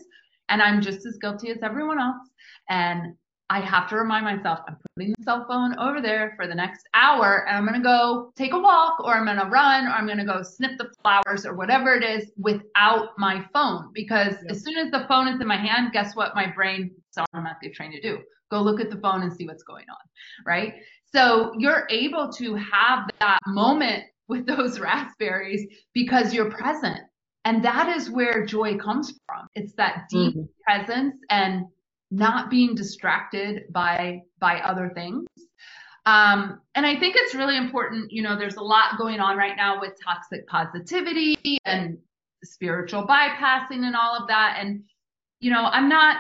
[0.51, 2.29] And I'm just as guilty as everyone else.
[2.69, 3.15] And
[3.51, 6.89] I have to remind myself, I'm putting the cell phone over there for the next
[6.95, 9.91] hour and I'm going to go take a walk or I'm going to run or
[9.91, 13.91] I'm going to go snip the flowers or whatever it is without my phone.
[13.93, 14.53] Because yep.
[14.53, 17.71] as soon as the phone is in my hand, guess what my brain is automatically
[17.71, 18.21] trained to do?
[18.53, 19.99] Go look at the phone and see what's going on.
[20.47, 20.75] Right.
[21.13, 27.01] So you're able to have that moment with those raspberries because you're present.
[27.45, 29.47] And that is where joy comes from.
[29.55, 30.45] It's that deep mm-hmm.
[30.67, 31.65] presence and
[32.11, 35.27] not being distracted by by other things
[36.07, 39.57] um, and i think it's really important you know there's a lot going on right
[39.57, 41.97] now with toxic positivity and
[42.43, 44.83] spiritual bypassing and all of that and
[45.41, 46.19] you know i'm not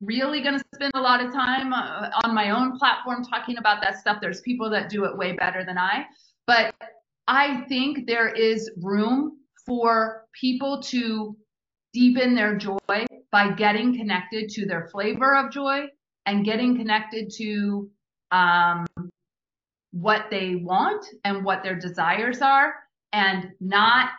[0.00, 3.82] really going to spend a lot of time uh, on my own platform talking about
[3.82, 6.04] that stuff there's people that do it way better than i
[6.46, 6.74] but
[7.28, 11.36] i think there is room for people to
[11.92, 15.86] deepen their joy by getting connected to their flavor of joy
[16.26, 17.90] and getting connected to
[18.30, 18.86] um,
[19.92, 22.74] what they want and what their desires are
[23.12, 24.10] and not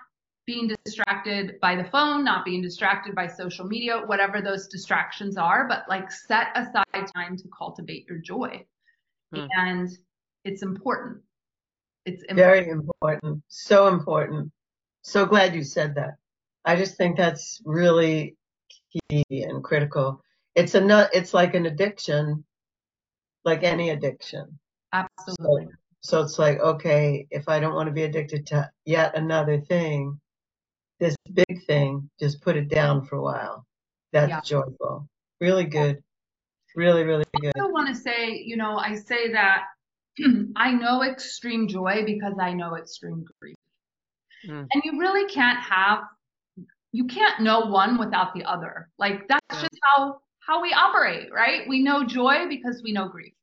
[0.46, 5.68] being distracted by the phone, not being distracted by social media, whatever those distractions are,
[5.68, 8.66] but like set aside time to cultivate your joy.
[9.34, 9.46] Hmm.
[9.58, 9.90] And
[10.44, 11.22] it's important.
[12.06, 12.38] It's important.
[12.38, 13.44] very important.
[13.48, 14.52] So important.
[15.04, 16.16] So glad you said that.
[16.66, 18.36] I just think that's really
[19.10, 20.22] key and critical.
[20.56, 21.10] It's a nut.
[21.14, 22.44] it's like an addiction,
[23.44, 24.60] like any addiction.
[24.94, 25.68] Absolutely.
[26.02, 29.60] So, so it's like, okay, if I don't want to be addicted to yet another
[29.62, 30.20] thing,
[31.00, 33.66] this big thing, just put it down for a while.
[34.12, 34.42] That's Yeah.
[34.42, 35.08] joyful.
[35.40, 36.04] Really good.
[36.76, 37.54] Really, really good.
[37.60, 39.66] I want to say, you know, I say that
[40.56, 43.56] I know extreme joy because I know extreme grief.
[44.48, 44.68] Mm.
[44.74, 46.00] And you really can't have
[46.94, 48.90] you can't know one without the other.
[48.98, 49.62] Like that's Yeah.
[49.62, 51.68] just how how we operate, right?
[51.70, 53.34] We know joy because we know grief.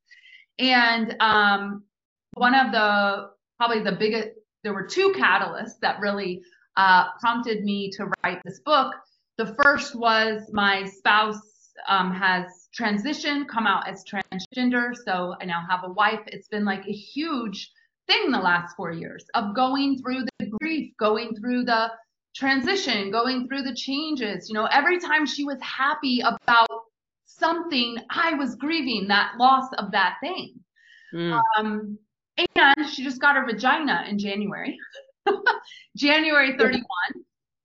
[0.59, 1.83] And um
[2.35, 4.29] one of the probably the biggest
[4.63, 6.41] there were two catalysts that really
[6.75, 8.93] uh, prompted me to write this book.
[9.37, 14.93] The first was my spouse um, has transitioned, come out as transgender.
[15.05, 16.19] So I now have a wife.
[16.27, 17.71] It's been like a huge
[18.09, 21.89] thing the last four years of going through the grief, going through the
[22.35, 24.49] transition, going through the changes.
[24.49, 26.67] You know, every time she was happy about
[27.25, 30.55] something, I was grieving that loss of that thing.
[31.13, 31.39] Mm.
[31.57, 31.97] Um,
[32.55, 34.77] and she just got her vagina in January,
[35.97, 36.83] January 31.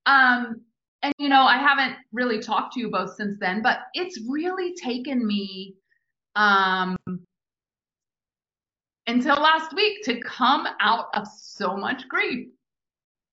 [0.07, 0.61] Um,
[1.03, 4.75] and you know, I haven't really talked to you both since then, but it's really
[4.75, 5.75] taken me
[6.37, 6.97] um
[9.07, 12.49] until last week to come out of so much grief.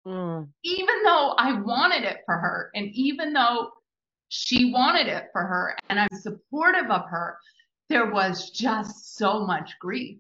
[0.06, 0.48] Mm.
[0.64, 3.72] Even though I wanted it for her, and even though
[4.30, 7.38] she wanted it for her, and I'm supportive of her,
[7.90, 10.18] there was just so much grief.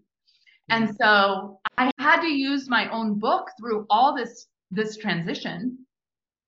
[0.70, 5.78] And so I had to use my own book through all this this transition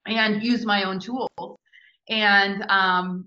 [0.05, 1.59] and use my own tools.
[2.09, 3.25] And um,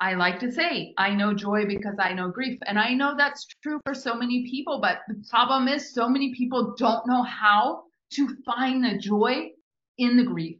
[0.00, 2.58] I like to say, I know joy because I know grief.
[2.66, 6.34] And I know that's true for so many people, but the problem is so many
[6.34, 7.82] people don't know how
[8.14, 9.50] to find the joy
[9.98, 10.56] in the grief.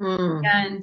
[0.00, 0.42] Mm.
[0.46, 0.82] And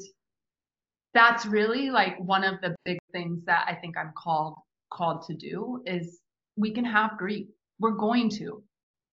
[1.14, 4.56] that's really like one of the big things that I think I'm called
[4.92, 6.20] called to do is
[6.56, 7.48] we can have grief.
[7.80, 8.64] We're going to.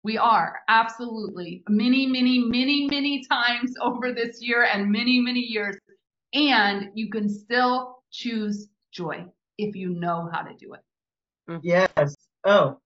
[0.03, 5.77] We are absolutely many, many, many, many times over this year and many, many years.
[6.35, 9.27] And you can still choose joy
[9.59, 10.81] if you know how to do it.
[11.63, 12.17] Yes.
[12.45, 12.79] Oh,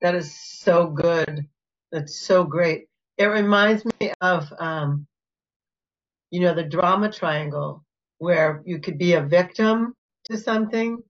[0.00, 1.46] that is so good.
[1.92, 2.86] That's so great.
[3.18, 5.06] It reminds me of, um,
[6.30, 7.84] you know, the drama triangle
[8.18, 9.94] where you could be a victim
[10.26, 11.02] to something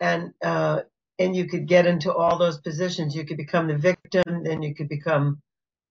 [0.00, 0.82] and, uh,
[1.18, 3.14] and you could get into all those positions.
[3.14, 5.40] You could become the victim, then you could become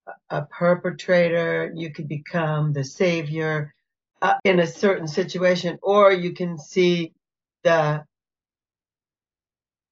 [0.07, 3.73] a- a perpetrator, you could become the savior
[4.21, 7.13] uh, in a certain situation, or you can see
[7.63, 8.03] the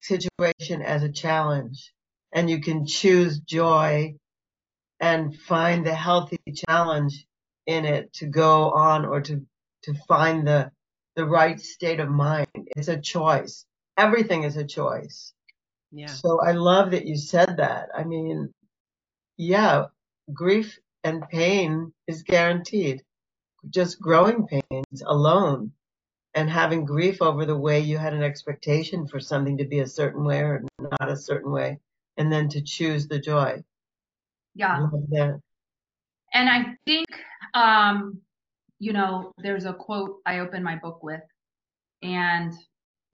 [0.00, 1.92] situation as a challenge
[2.32, 4.14] and you can choose joy
[5.00, 7.26] and find the healthy challenge
[7.66, 9.44] in it to go on or to
[9.82, 10.70] to find the
[11.16, 12.46] the right state of mind.
[12.76, 13.64] It's a choice.
[13.96, 15.32] Everything is a choice.
[15.92, 16.06] Yeah.
[16.08, 17.88] so i love that you said that.
[17.96, 18.52] I mean
[19.36, 19.86] yeah
[20.32, 23.02] grief and pain is guaranteed
[23.70, 25.72] just growing pains alone
[26.34, 29.86] and having grief over the way you had an expectation for something to be a
[29.86, 31.78] certain way or not a certain way,
[32.18, 33.62] and then to choose the joy.
[34.54, 34.86] Yeah.
[36.34, 37.06] And I think,
[37.54, 38.20] um,
[38.78, 41.22] you know, there's a quote I opened my book with,
[42.02, 42.52] and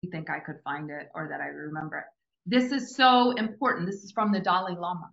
[0.01, 2.05] you think I could find it or that I remember it.
[2.47, 3.85] This is so important.
[3.85, 5.11] This is from the Dalai Lama.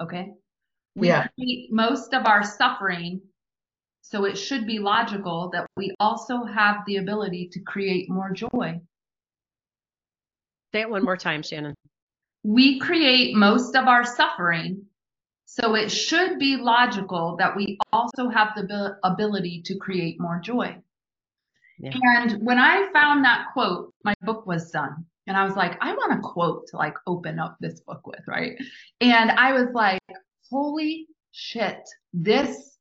[0.00, 0.34] Okay.
[0.94, 1.26] We Yeah.
[1.70, 3.22] most of our suffering,
[4.02, 8.80] so it should be logical that we also have the ability to create more joy.
[10.72, 11.74] Say it one more time, Shannon.
[12.42, 14.82] We create most of our suffering,
[15.46, 20.76] so it should be logical that we also have the ability to create more joy.
[21.78, 21.92] Yeah.
[22.02, 25.04] And when I found that quote, my book was done.
[25.26, 28.20] And I was like, I want a quote to like open up this book with,
[28.26, 28.56] right?
[29.00, 30.00] And I was like,
[30.50, 32.71] holy shit, this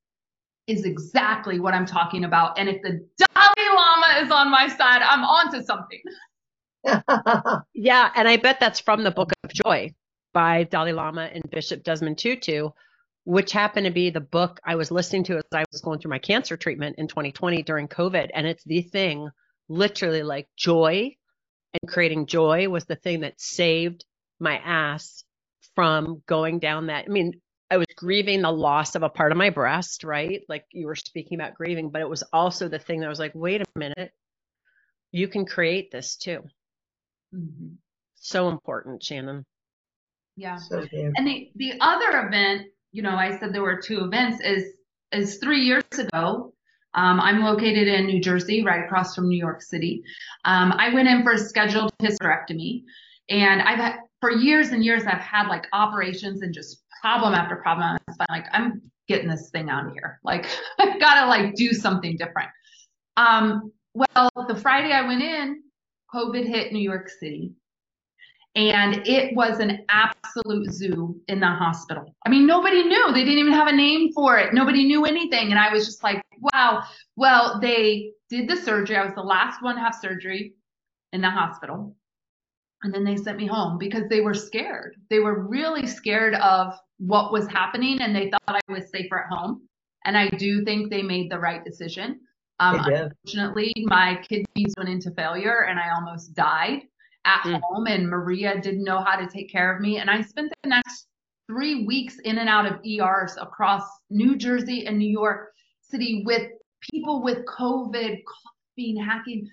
[0.67, 2.57] is exactly what I'm talking about.
[2.57, 6.01] And if the Dalai Lama is on my side, I'm onto something.
[7.73, 9.93] Yeah, and I bet that's from the Book of Joy
[10.33, 12.69] by Dalai Lama and Bishop Desmond Tutu,
[13.23, 16.11] which happened to be the book I was listening to as I was going through
[16.11, 18.29] my cancer treatment in 2020 during COVID.
[18.33, 19.29] And it's the thing,
[19.67, 21.15] literally, like joy
[21.73, 24.05] and creating joy was the thing that saved
[24.39, 25.23] my ass
[25.75, 27.05] from going down that.
[27.07, 27.33] I mean,
[27.71, 30.41] I was grieving the loss of a part of my breast, right?
[30.49, 33.31] Like you were speaking about grieving, but it was also the thing that was like,
[33.33, 34.11] wait a minute,
[35.13, 36.43] you can create this too.
[37.33, 37.77] Mhm.
[38.15, 39.45] So important, Shannon.
[40.35, 40.57] Yeah.
[40.57, 40.85] so.
[40.91, 44.65] And the, the other event, you know, I said there were two events, is
[45.13, 46.53] is three years ago.
[46.93, 50.03] Um, I'm located in New Jersey, right across from New York City.
[50.43, 52.83] Um, I went in for a scheduled hysterectomy,
[53.31, 57.55] and I've had for years and years I've had like operations and just problem after
[57.55, 57.97] problem.
[58.07, 58.17] It's.
[58.29, 60.19] Like I'm getting this thing out of here.
[60.23, 60.45] Like
[60.79, 62.49] I've got to like do something different.
[63.17, 65.63] Um, well, the Friday I went in,
[66.13, 67.53] COVID hit New York City.
[68.53, 72.13] And it was an absolute zoo in the hospital.
[72.25, 73.13] I mean, nobody knew.
[73.13, 74.53] They didn't even have a name for it.
[74.53, 75.51] Nobody knew anything.
[75.51, 76.83] And I was just like, wow.
[77.15, 78.97] Well, they did the surgery.
[78.97, 80.53] I was the last one to have surgery
[81.13, 81.95] in the hospital.
[82.83, 84.95] And then they sent me home because they were scared.
[85.09, 89.29] They were really scared of what was happening and they thought I was safer at
[89.29, 89.61] home.
[90.05, 92.19] And I do think they made the right decision.
[92.59, 96.81] Um, unfortunately, my kidneys went into failure and I almost died
[97.25, 97.59] at mm.
[97.63, 97.87] home.
[97.87, 99.97] And Maria didn't know how to take care of me.
[99.97, 101.07] And I spent the next
[101.47, 105.51] three weeks in and out of ERs across New Jersey and New York
[105.81, 106.47] City with
[106.91, 109.47] people with COVID, coughing, hacking.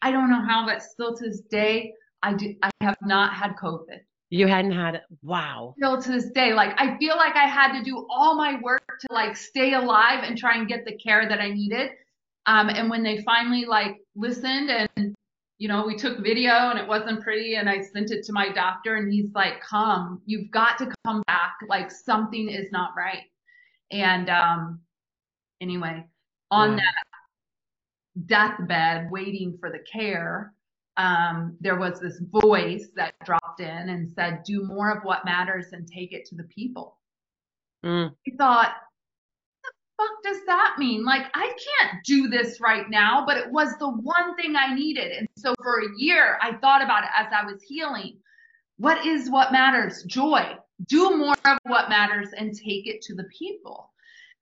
[0.00, 1.92] I don't know how, but still to this day,
[2.22, 2.54] I do.
[2.62, 4.00] I have not had COVID.
[4.30, 5.02] You hadn't had it.
[5.22, 5.74] Wow.
[5.76, 8.82] Still to this day, like I feel like I had to do all my work
[9.00, 11.90] to like stay alive and try and get the care that I needed.
[12.46, 15.14] Um, and when they finally like listened and
[15.58, 18.50] you know, we took video and it wasn't pretty and I sent it to my
[18.50, 21.54] doctor and he's like, come, you've got to come back.
[21.68, 23.24] Like something is not right.
[23.90, 24.80] And um
[25.60, 26.04] anyway,
[26.50, 26.94] on that
[28.26, 30.52] deathbed waiting for the care,
[30.96, 35.66] um, there was this voice that dropped in and said, do more of what matters
[35.72, 36.98] and take it to the people.
[37.84, 38.14] Mm.
[38.28, 38.74] I thought,
[39.62, 41.04] What the fuck does that mean?
[41.04, 45.12] Like, I can't do this right now, but it was the one thing I needed.
[45.12, 48.18] And so for a year, I thought about it as I was healing.
[48.76, 50.02] What is what matters?
[50.04, 50.56] Joy.
[50.88, 53.90] Do more of what matters and take it to the people.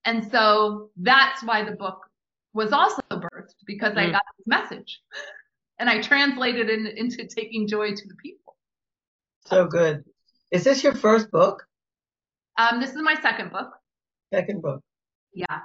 [0.04, 2.00] And so that's why the book
[2.54, 3.98] was also birthed because mm.
[3.98, 5.00] I got this message
[5.80, 8.54] and I translated it into taking joy to the people.
[9.46, 10.04] So good.
[10.50, 11.66] Is this your first book?
[12.58, 13.72] Um, this is my second book.
[14.32, 14.82] Second book.
[15.32, 15.60] Yeah.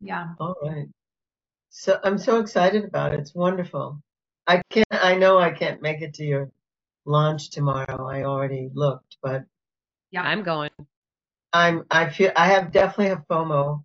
[0.00, 0.28] Yeah.
[0.38, 0.88] All right.
[1.70, 3.20] So I'm so excited about it.
[3.20, 4.02] It's wonderful.
[4.46, 6.50] I can't, I know I can't make it to your
[7.06, 8.06] launch tomorrow.
[8.06, 9.44] I already looked, but
[10.10, 10.70] yeah, I'm going.
[11.54, 13.82] I'm, I feel, I have definitely have FOMO.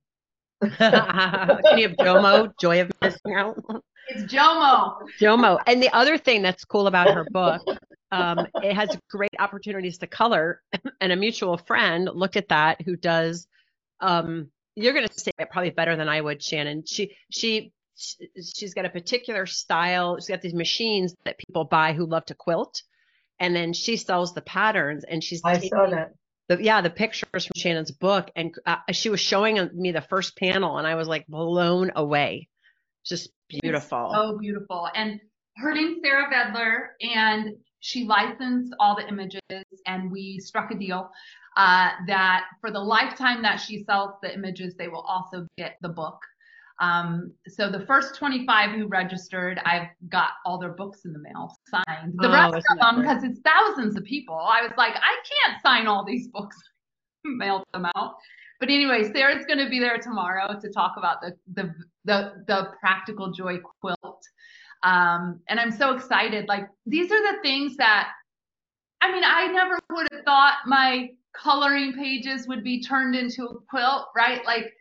[0.62, 3.58] Can you have JOMO, joy of missing out?
[4.12, 5.08] It's JOMO.
[5.20, 5.60] JOMO.
[5.68, 7.62] And the other thing that's cool about her book,
[8.12, 10.62] um, it has great opportunities to color.
[11.00, 13.48] And a mutual friend looked at that who does
[14.02, 16.84] um, you're going to say it probably better than I would, Shannon.
[16.86, 20.18] She she she's got a particular style.
[20.18, 22.82] She's got these machines that people buy who love to quilt,
[23.40, 25.04] and then she sells the patterns.
[25.04, 26.14] And she's I saw that.
[26.48, 30.36] The, yeah, the pictures from Shannon's book, and uh, she was showing me the first
[30.36, 32.50] panel, and I was like blown away.
[33.06, 34.12] Just beautiful.
[34.14, 34.90] so beautiful.
[34.96, 35.20] And
[35.58, 39.42] her name's Sarah Vedler, and she licensed all the images,
[39.88, 41.10] and we struck a deal
[41.58, 45.90] uh, that for the lifetime that she sells the images, they will also get the
[45.90, 46.20] book.
[46.80, 51.56] Um, so the first 25 who registered, I've got all their books in the mail
[51.68, 52.14] signed.
[52.16, 55.62] The oh, rest of them, because it's thousands of people, I was like, I can't
[55.62, 56.58] sign all these books,
[57.24, 58.16] mail them out.
[58.60, 61.74] But anyway, Sarah's going to be there tomorrow to talk about the the
[62.06, 64.22] the, the practical joy quilt.
[64.84, 66.48] Um, and I'm so excited.
[66.48, 68.10] Like these are the things that
[69.02, 73.56] I mean, I never would have thought my coloring pages would be turned into a
[73.70, 74.46] quilt, right?
[74.46, 74.72] Like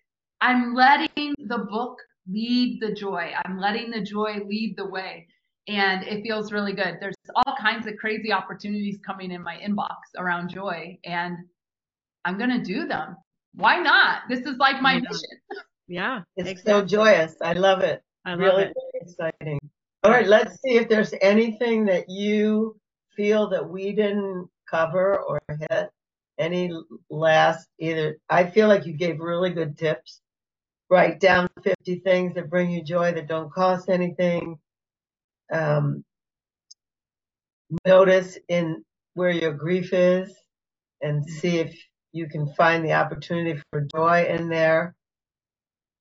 [0.40, 1.96] I'm letting the book
[2.28, 3.32] lead the joy.
[3.44, 5.26] I'm letting the joy lead the way.
[5.68, 6.96] And it feels really good.
[7.00, 11.36] There's all kinds of crazy opportunities coming in my inbox around joy, and
[12.24, 13.16] I'm going to do them.
[13.54, 14.22] Why not?
[14.28, 15.38] This is like my mission.
[15.90, 16.22] Yeah.
[16.36, 16.72] It's exactly.
[16.72, 17.34] so joyous.
[17.42, 18.02] I love it.
[18.24, 18.76] I love really, it.
[18.76, 19.58] really exciting.
[20.02, 22.80] All right, let's see if there's anything that you
[23.16, 25.90] feel that we didn't cover or hit
[26.38, 26.72] any
[27.10, 30.20] last either i feel like you gave really good tips
[30.88, 34.58] write down 50 things that bring you joy that don't cost anything
[35.52, 36.02] um,
[37.86, 38.82] notice in
[39.14, 40.32] where your grief is
[41.02, 41.76] and see if
[42.12, 44.94] you can find the opportunity for joy in there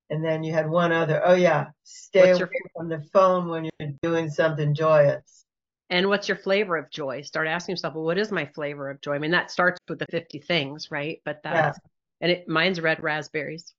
[0.10, 3.48] and then you had one other oh yeah stay What's away your- from the phone
[3.50, 5.46] when you're doing something joyous.
[5.92, 7.22] And what's your flavor of joy?
[7.24, 9.16] Start asking yourself well what is my flavor of joy?
[9.16, 11.22] I mean that starts with the 50 things right?
[11.26, 11.90] But that's yeah.
[12.22, 13.74] and it mine's red raspberries.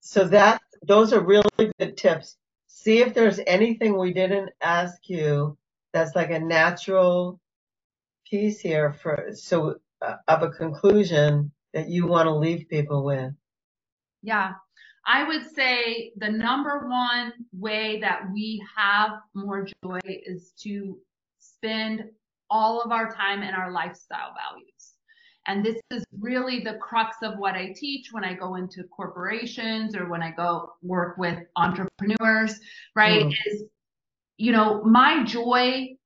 [0.00, 2.36] So that those are really good tips.
[2.68, 5.56] See if there's anything we didn't ask you
[5.92, 7.38] that's like a natural
[8.28, 13.32] piece here for so uh, of a conclusion that you want to leave people with.
[14.22, 14.54] Yeah
[15.06, 20.98] I would say the number one way that we have more joy is to
[21.38, 22.04] spend
[22.50, 24.94] all of our time in our lifestyle values.
[25.46, 29.96] And this is really the crux of what I teach when I go into corporations
[29.96, 32.60] or when I go work with entrepreneurs,
[32.94, 33.24] right?
[33.24, 33.34] Mm.
[33.46, 33.64] Is,
[34.36, 35.96] you know, my joy,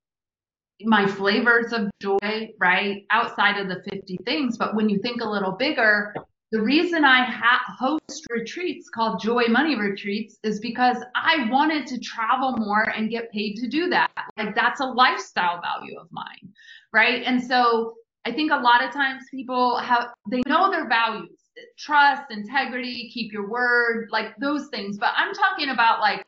[0.82, 3.04] my flavors of joy, right?
[3.10, 4.56] Outside of the 50 things.
[4.56, 6.14] But when you think a little bigger,
[6.52, 11.98] the reason I ha- host retreats called Joy Money Retreats is because I wanted to
[11.98, 14.10] travel more and get paid to do that.
[14.36, 16.52] Like that's a lifestyle value of mine,
[16.92, 17.24] right?
[17.24, 17.94] And so
[18.24, 21.38] I think a lot of times people have they know their values,
[21.78, 24.98] trust, integrity, keep your word, like those things.
[24.98, 26.24] But I'm talking about like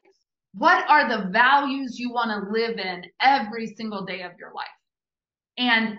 [0.55, 4.67] what are the values you want to live in every single day of your life?
[5.59, 5.99] And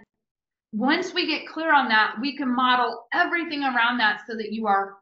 [0.72, 4.68] once we get clear on that, we can model everything around that so that you
[4.68, 4.98] are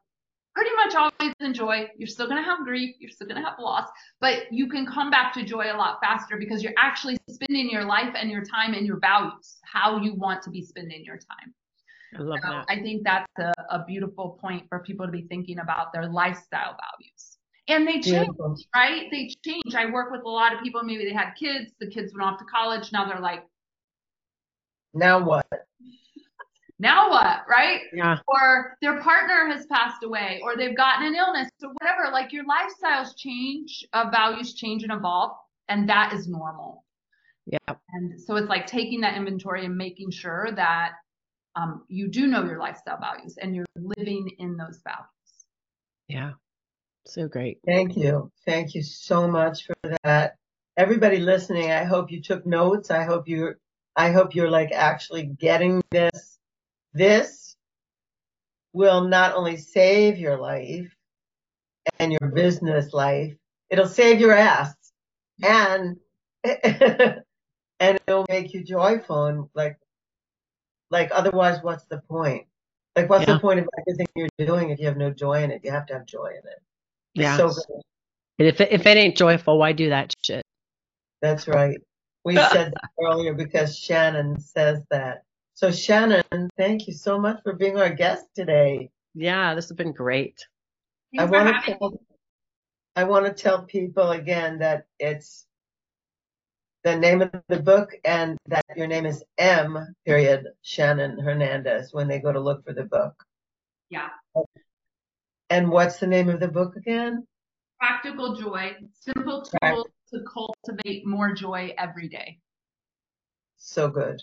[0.56, 1.88] pretty much always in joy.
[1.98, 3.88] You're still going to have grief, you're still going to have loss,
[4.20, 7.86] but you can come back to joy a lot faster because you're actually spending your
[7.86, 11.54] life and your time and your values, how you want to be spending your time.
[12.18, 12.66] I love so that.
[12.70, 16.76] I think that's a, a, beautiful point for people to be thinking about their lifestyle
[16.76, 17.38] values.
[17.68, 18.56] And they change, Beautiful.
[18.74, 19.08] right?
[19.12, 19.76] They change.
[19.76, 22.40] I work with a lot of people, maybe they had kids, the kids went off
[22.40, 22.94] to college.
[22.94, 23.44] Now they're like,
[24.98, 25.48] now what?
[26.80, 27.82] Now what, right?
[27.92, 28.20] Yeah.
[28.28, 32.12] Or their partner has passed away, or they've gotten an illness, or whatever.
[32.12, 35.32] Like your lifestyles change, uh, values change and evolve,
[35.70, 36.84] and that is normal.
[37.48, 37.76] Yeah.
[37.94, 40.92] And so it's like taking that inventory and making sure that
[41.56, 45.08] um, you do know your lifestyle values and you're living in those values.
[46.08, 46.34] Yeah.
[47.06, 47.60] So great.
[47.66, 48.32] Thank you.
[48.46, 50.36] Thank you so much for that.
[50.76, 52.92] Everybody listening, I hope you took notes.
[52.92, 53.56] I hope you
[53.98, 56.38] I hope you're like actually getting this.
[56.94, 57.56] This
[58.74, 60.96] will not only save your life
[62.00, 63.34] and your business life,
[63.72, 64.76] it'll save your ass
[65.44, 65.98] and
[66.44, 67.24] and
[67.80, 69.78] it'll make you joyful and like
[70.92, 72.46] like otherwise what's the point?
[72.96, 73.34] Like what's yeah.
[73.34, 75.62] the point of everything you're doing if you have no joy in it?
[75.64, 76.62] You have to have joy in it.
[77.16, 77.36] Yeah.
[77.36, 77.82] So good.
[78.40, 80.44] And if it, if it ain't joyful, why do that shit?
[81.22, 81.80] That's right.
[82.28, 85.24] We said that earlier because Shannon says that.
[85.54, 88.90] So Shannon, thank you so much for being our guest today.
[89.16, 90.46] Yeah, this has been great.
[91.18, 92.02] I want to tell,
[92.98, 95.46] I want to tell people again that it's
[96.84, 99.96] the name of the book and that your name is M.
[100.06, 103.24] Period Shannon Hernandez when they go to look for the book.
[103.90, 104.10] Yeah.
[105.50, 107.26] And what's the name of the book again?
[107.80, 112.40] Practical Joy: Simple Tools to cultivate more joy every day.
[113.58, 114.22] So good.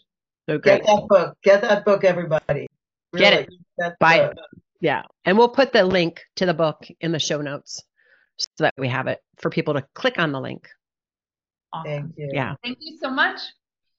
[0.49, 0.83] So great.
[0.83, 1.37] Get that book.
[1.43, 2.67] Get that book, everybody.
[3.13, 3.49] Really, get
[3.79, 3.95] it.
[4.01, 4.33] Buy book.
[4.33, 4.63] it.
[4.81, 5.03] Yeah.
[5.25, 7.83] And we'll put the link to the book in the show notes
[8.37, 10.69] so that we have it for people to click on the link.
[11.73, 11.91] Awesome.
[11.91, 12.31] Thank you.
[12.33, 12.55] Yeah.
[12.63, 13.41] Thank you so much.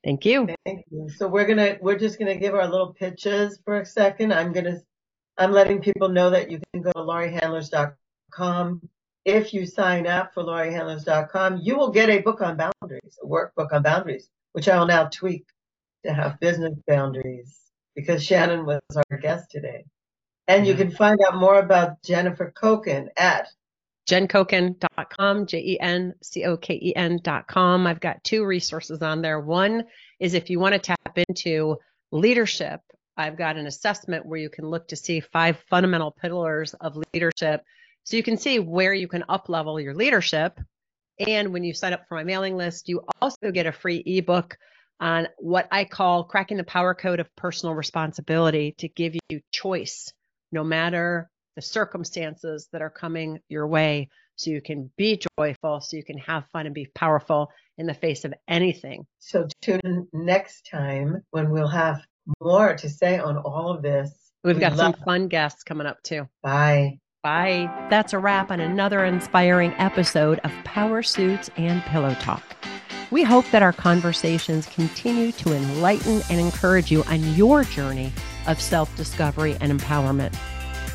[0.03, 0.47] Thank you.
[0.65, 1.09] Thank you.
[1.09, 4.31] So we're gonna we're just gonna give our little pitches for a second.
[4.31, 4.77] I'm gonna
[5.37, 8.89] I'm letting people know that you can go to lauriehandlers.com
[9.25, 13.73] if you sign up for lauriehandlers.com, you will get a book on boundaries, a workbook
[13.73, 15.45] on boundaries, which I will now tweak
[16.05, 17.59] to have business boundaries
[17.95, 19.85] because Shannon was our guest today.
[20.47, 20.83] And you mm-hmm.
[20.83, 23.47] can find out more about Jennifer Coken at
[24.07, 27.87] jencoken.com, J E N C O K E N.com.
[27.87, 29.39] I've got two resources on there.
[29.39, 29.83] One
[30.19, 31.77] is if you want to tap into
[32.11, 32.81] leadership,
[33.17, 37.63] I've got an assessment where you can look to see five fundamental pillars of leadership
[38.05, 40.59] so you can see where you can up level your leadership.
[41.19, 44.57] And when you sign up for my mailing list, you also get a free ebook
[44.99, 50.13] on what I call cracking the power code of personal responsibility to give you choice
[50.51, 55.97] no matter the circumstances that are coming your way so you can be joyful, so
[55.97, 59.05] you can have fun and be powerful in the face of anything.
[59.19, 62.01] So tune in next time when we'll have
[62.41, 64.11] more to say on all of this.
[64.43, 66.27] We've we got some fun guests coming up too.
[66.43, 66.99] Bye.
[67.25, 67.87] Bye.
[67.89, 72.43] That's a wrap on another inspiring episode of Power Suits and Pillow Talk.
[73.09, 78.13] We hope that our conversations continue to enlighten and encourage you on your journey
[78.45, 80.37] of self discovery and empowerment.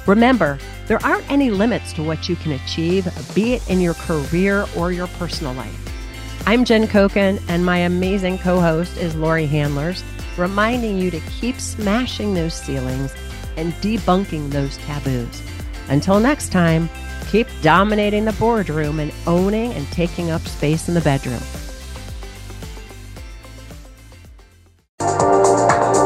[0.07, 0.57] Remember,
[0.87, 4.93] there aren't any limits to what you can achieve, be it in your career or
[4.93, 6.47] your personal life.
[6.47, 10.05] I'm Jen Coken, and my amazing co host is Laurie Handlers,
[10.37, 13.13] reminding you to keep smashing those ceilings
[13.57, 15.43] and debunking those taboos.
[15.91, 16.89] Until next time,
[17.31, 21.41] keep dominating the boardroom and owning and taking up space in the bedroom.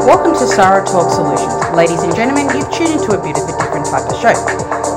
[0.08, 1.76] Welcome to Sarah Talk Solutions.
[1.76, 4.32] Ladies and gentlemen, you've tuned into a bit of a different type of show.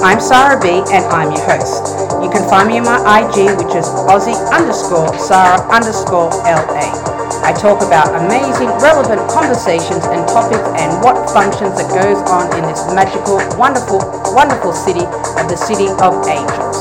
[0.02, 2.24] I'm Sarah B and I'm your host.
[2.24, 7.17] You can find me on my IG, which is Aussie underscore Sarah underscore LA.
[7.44, 12.64] I talk about amazing, relevant conversations and topics and what functions that goes on in
[12.66, 14.00] this magical, wonderful,
[14.34, 15.06] wonderful city
[15.38, 16.78] of the City of Angels.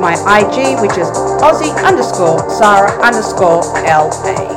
[0.00, 1.08] My IG, which is
[1.44, 4.48] Aussie underscore Sarah underscore LA.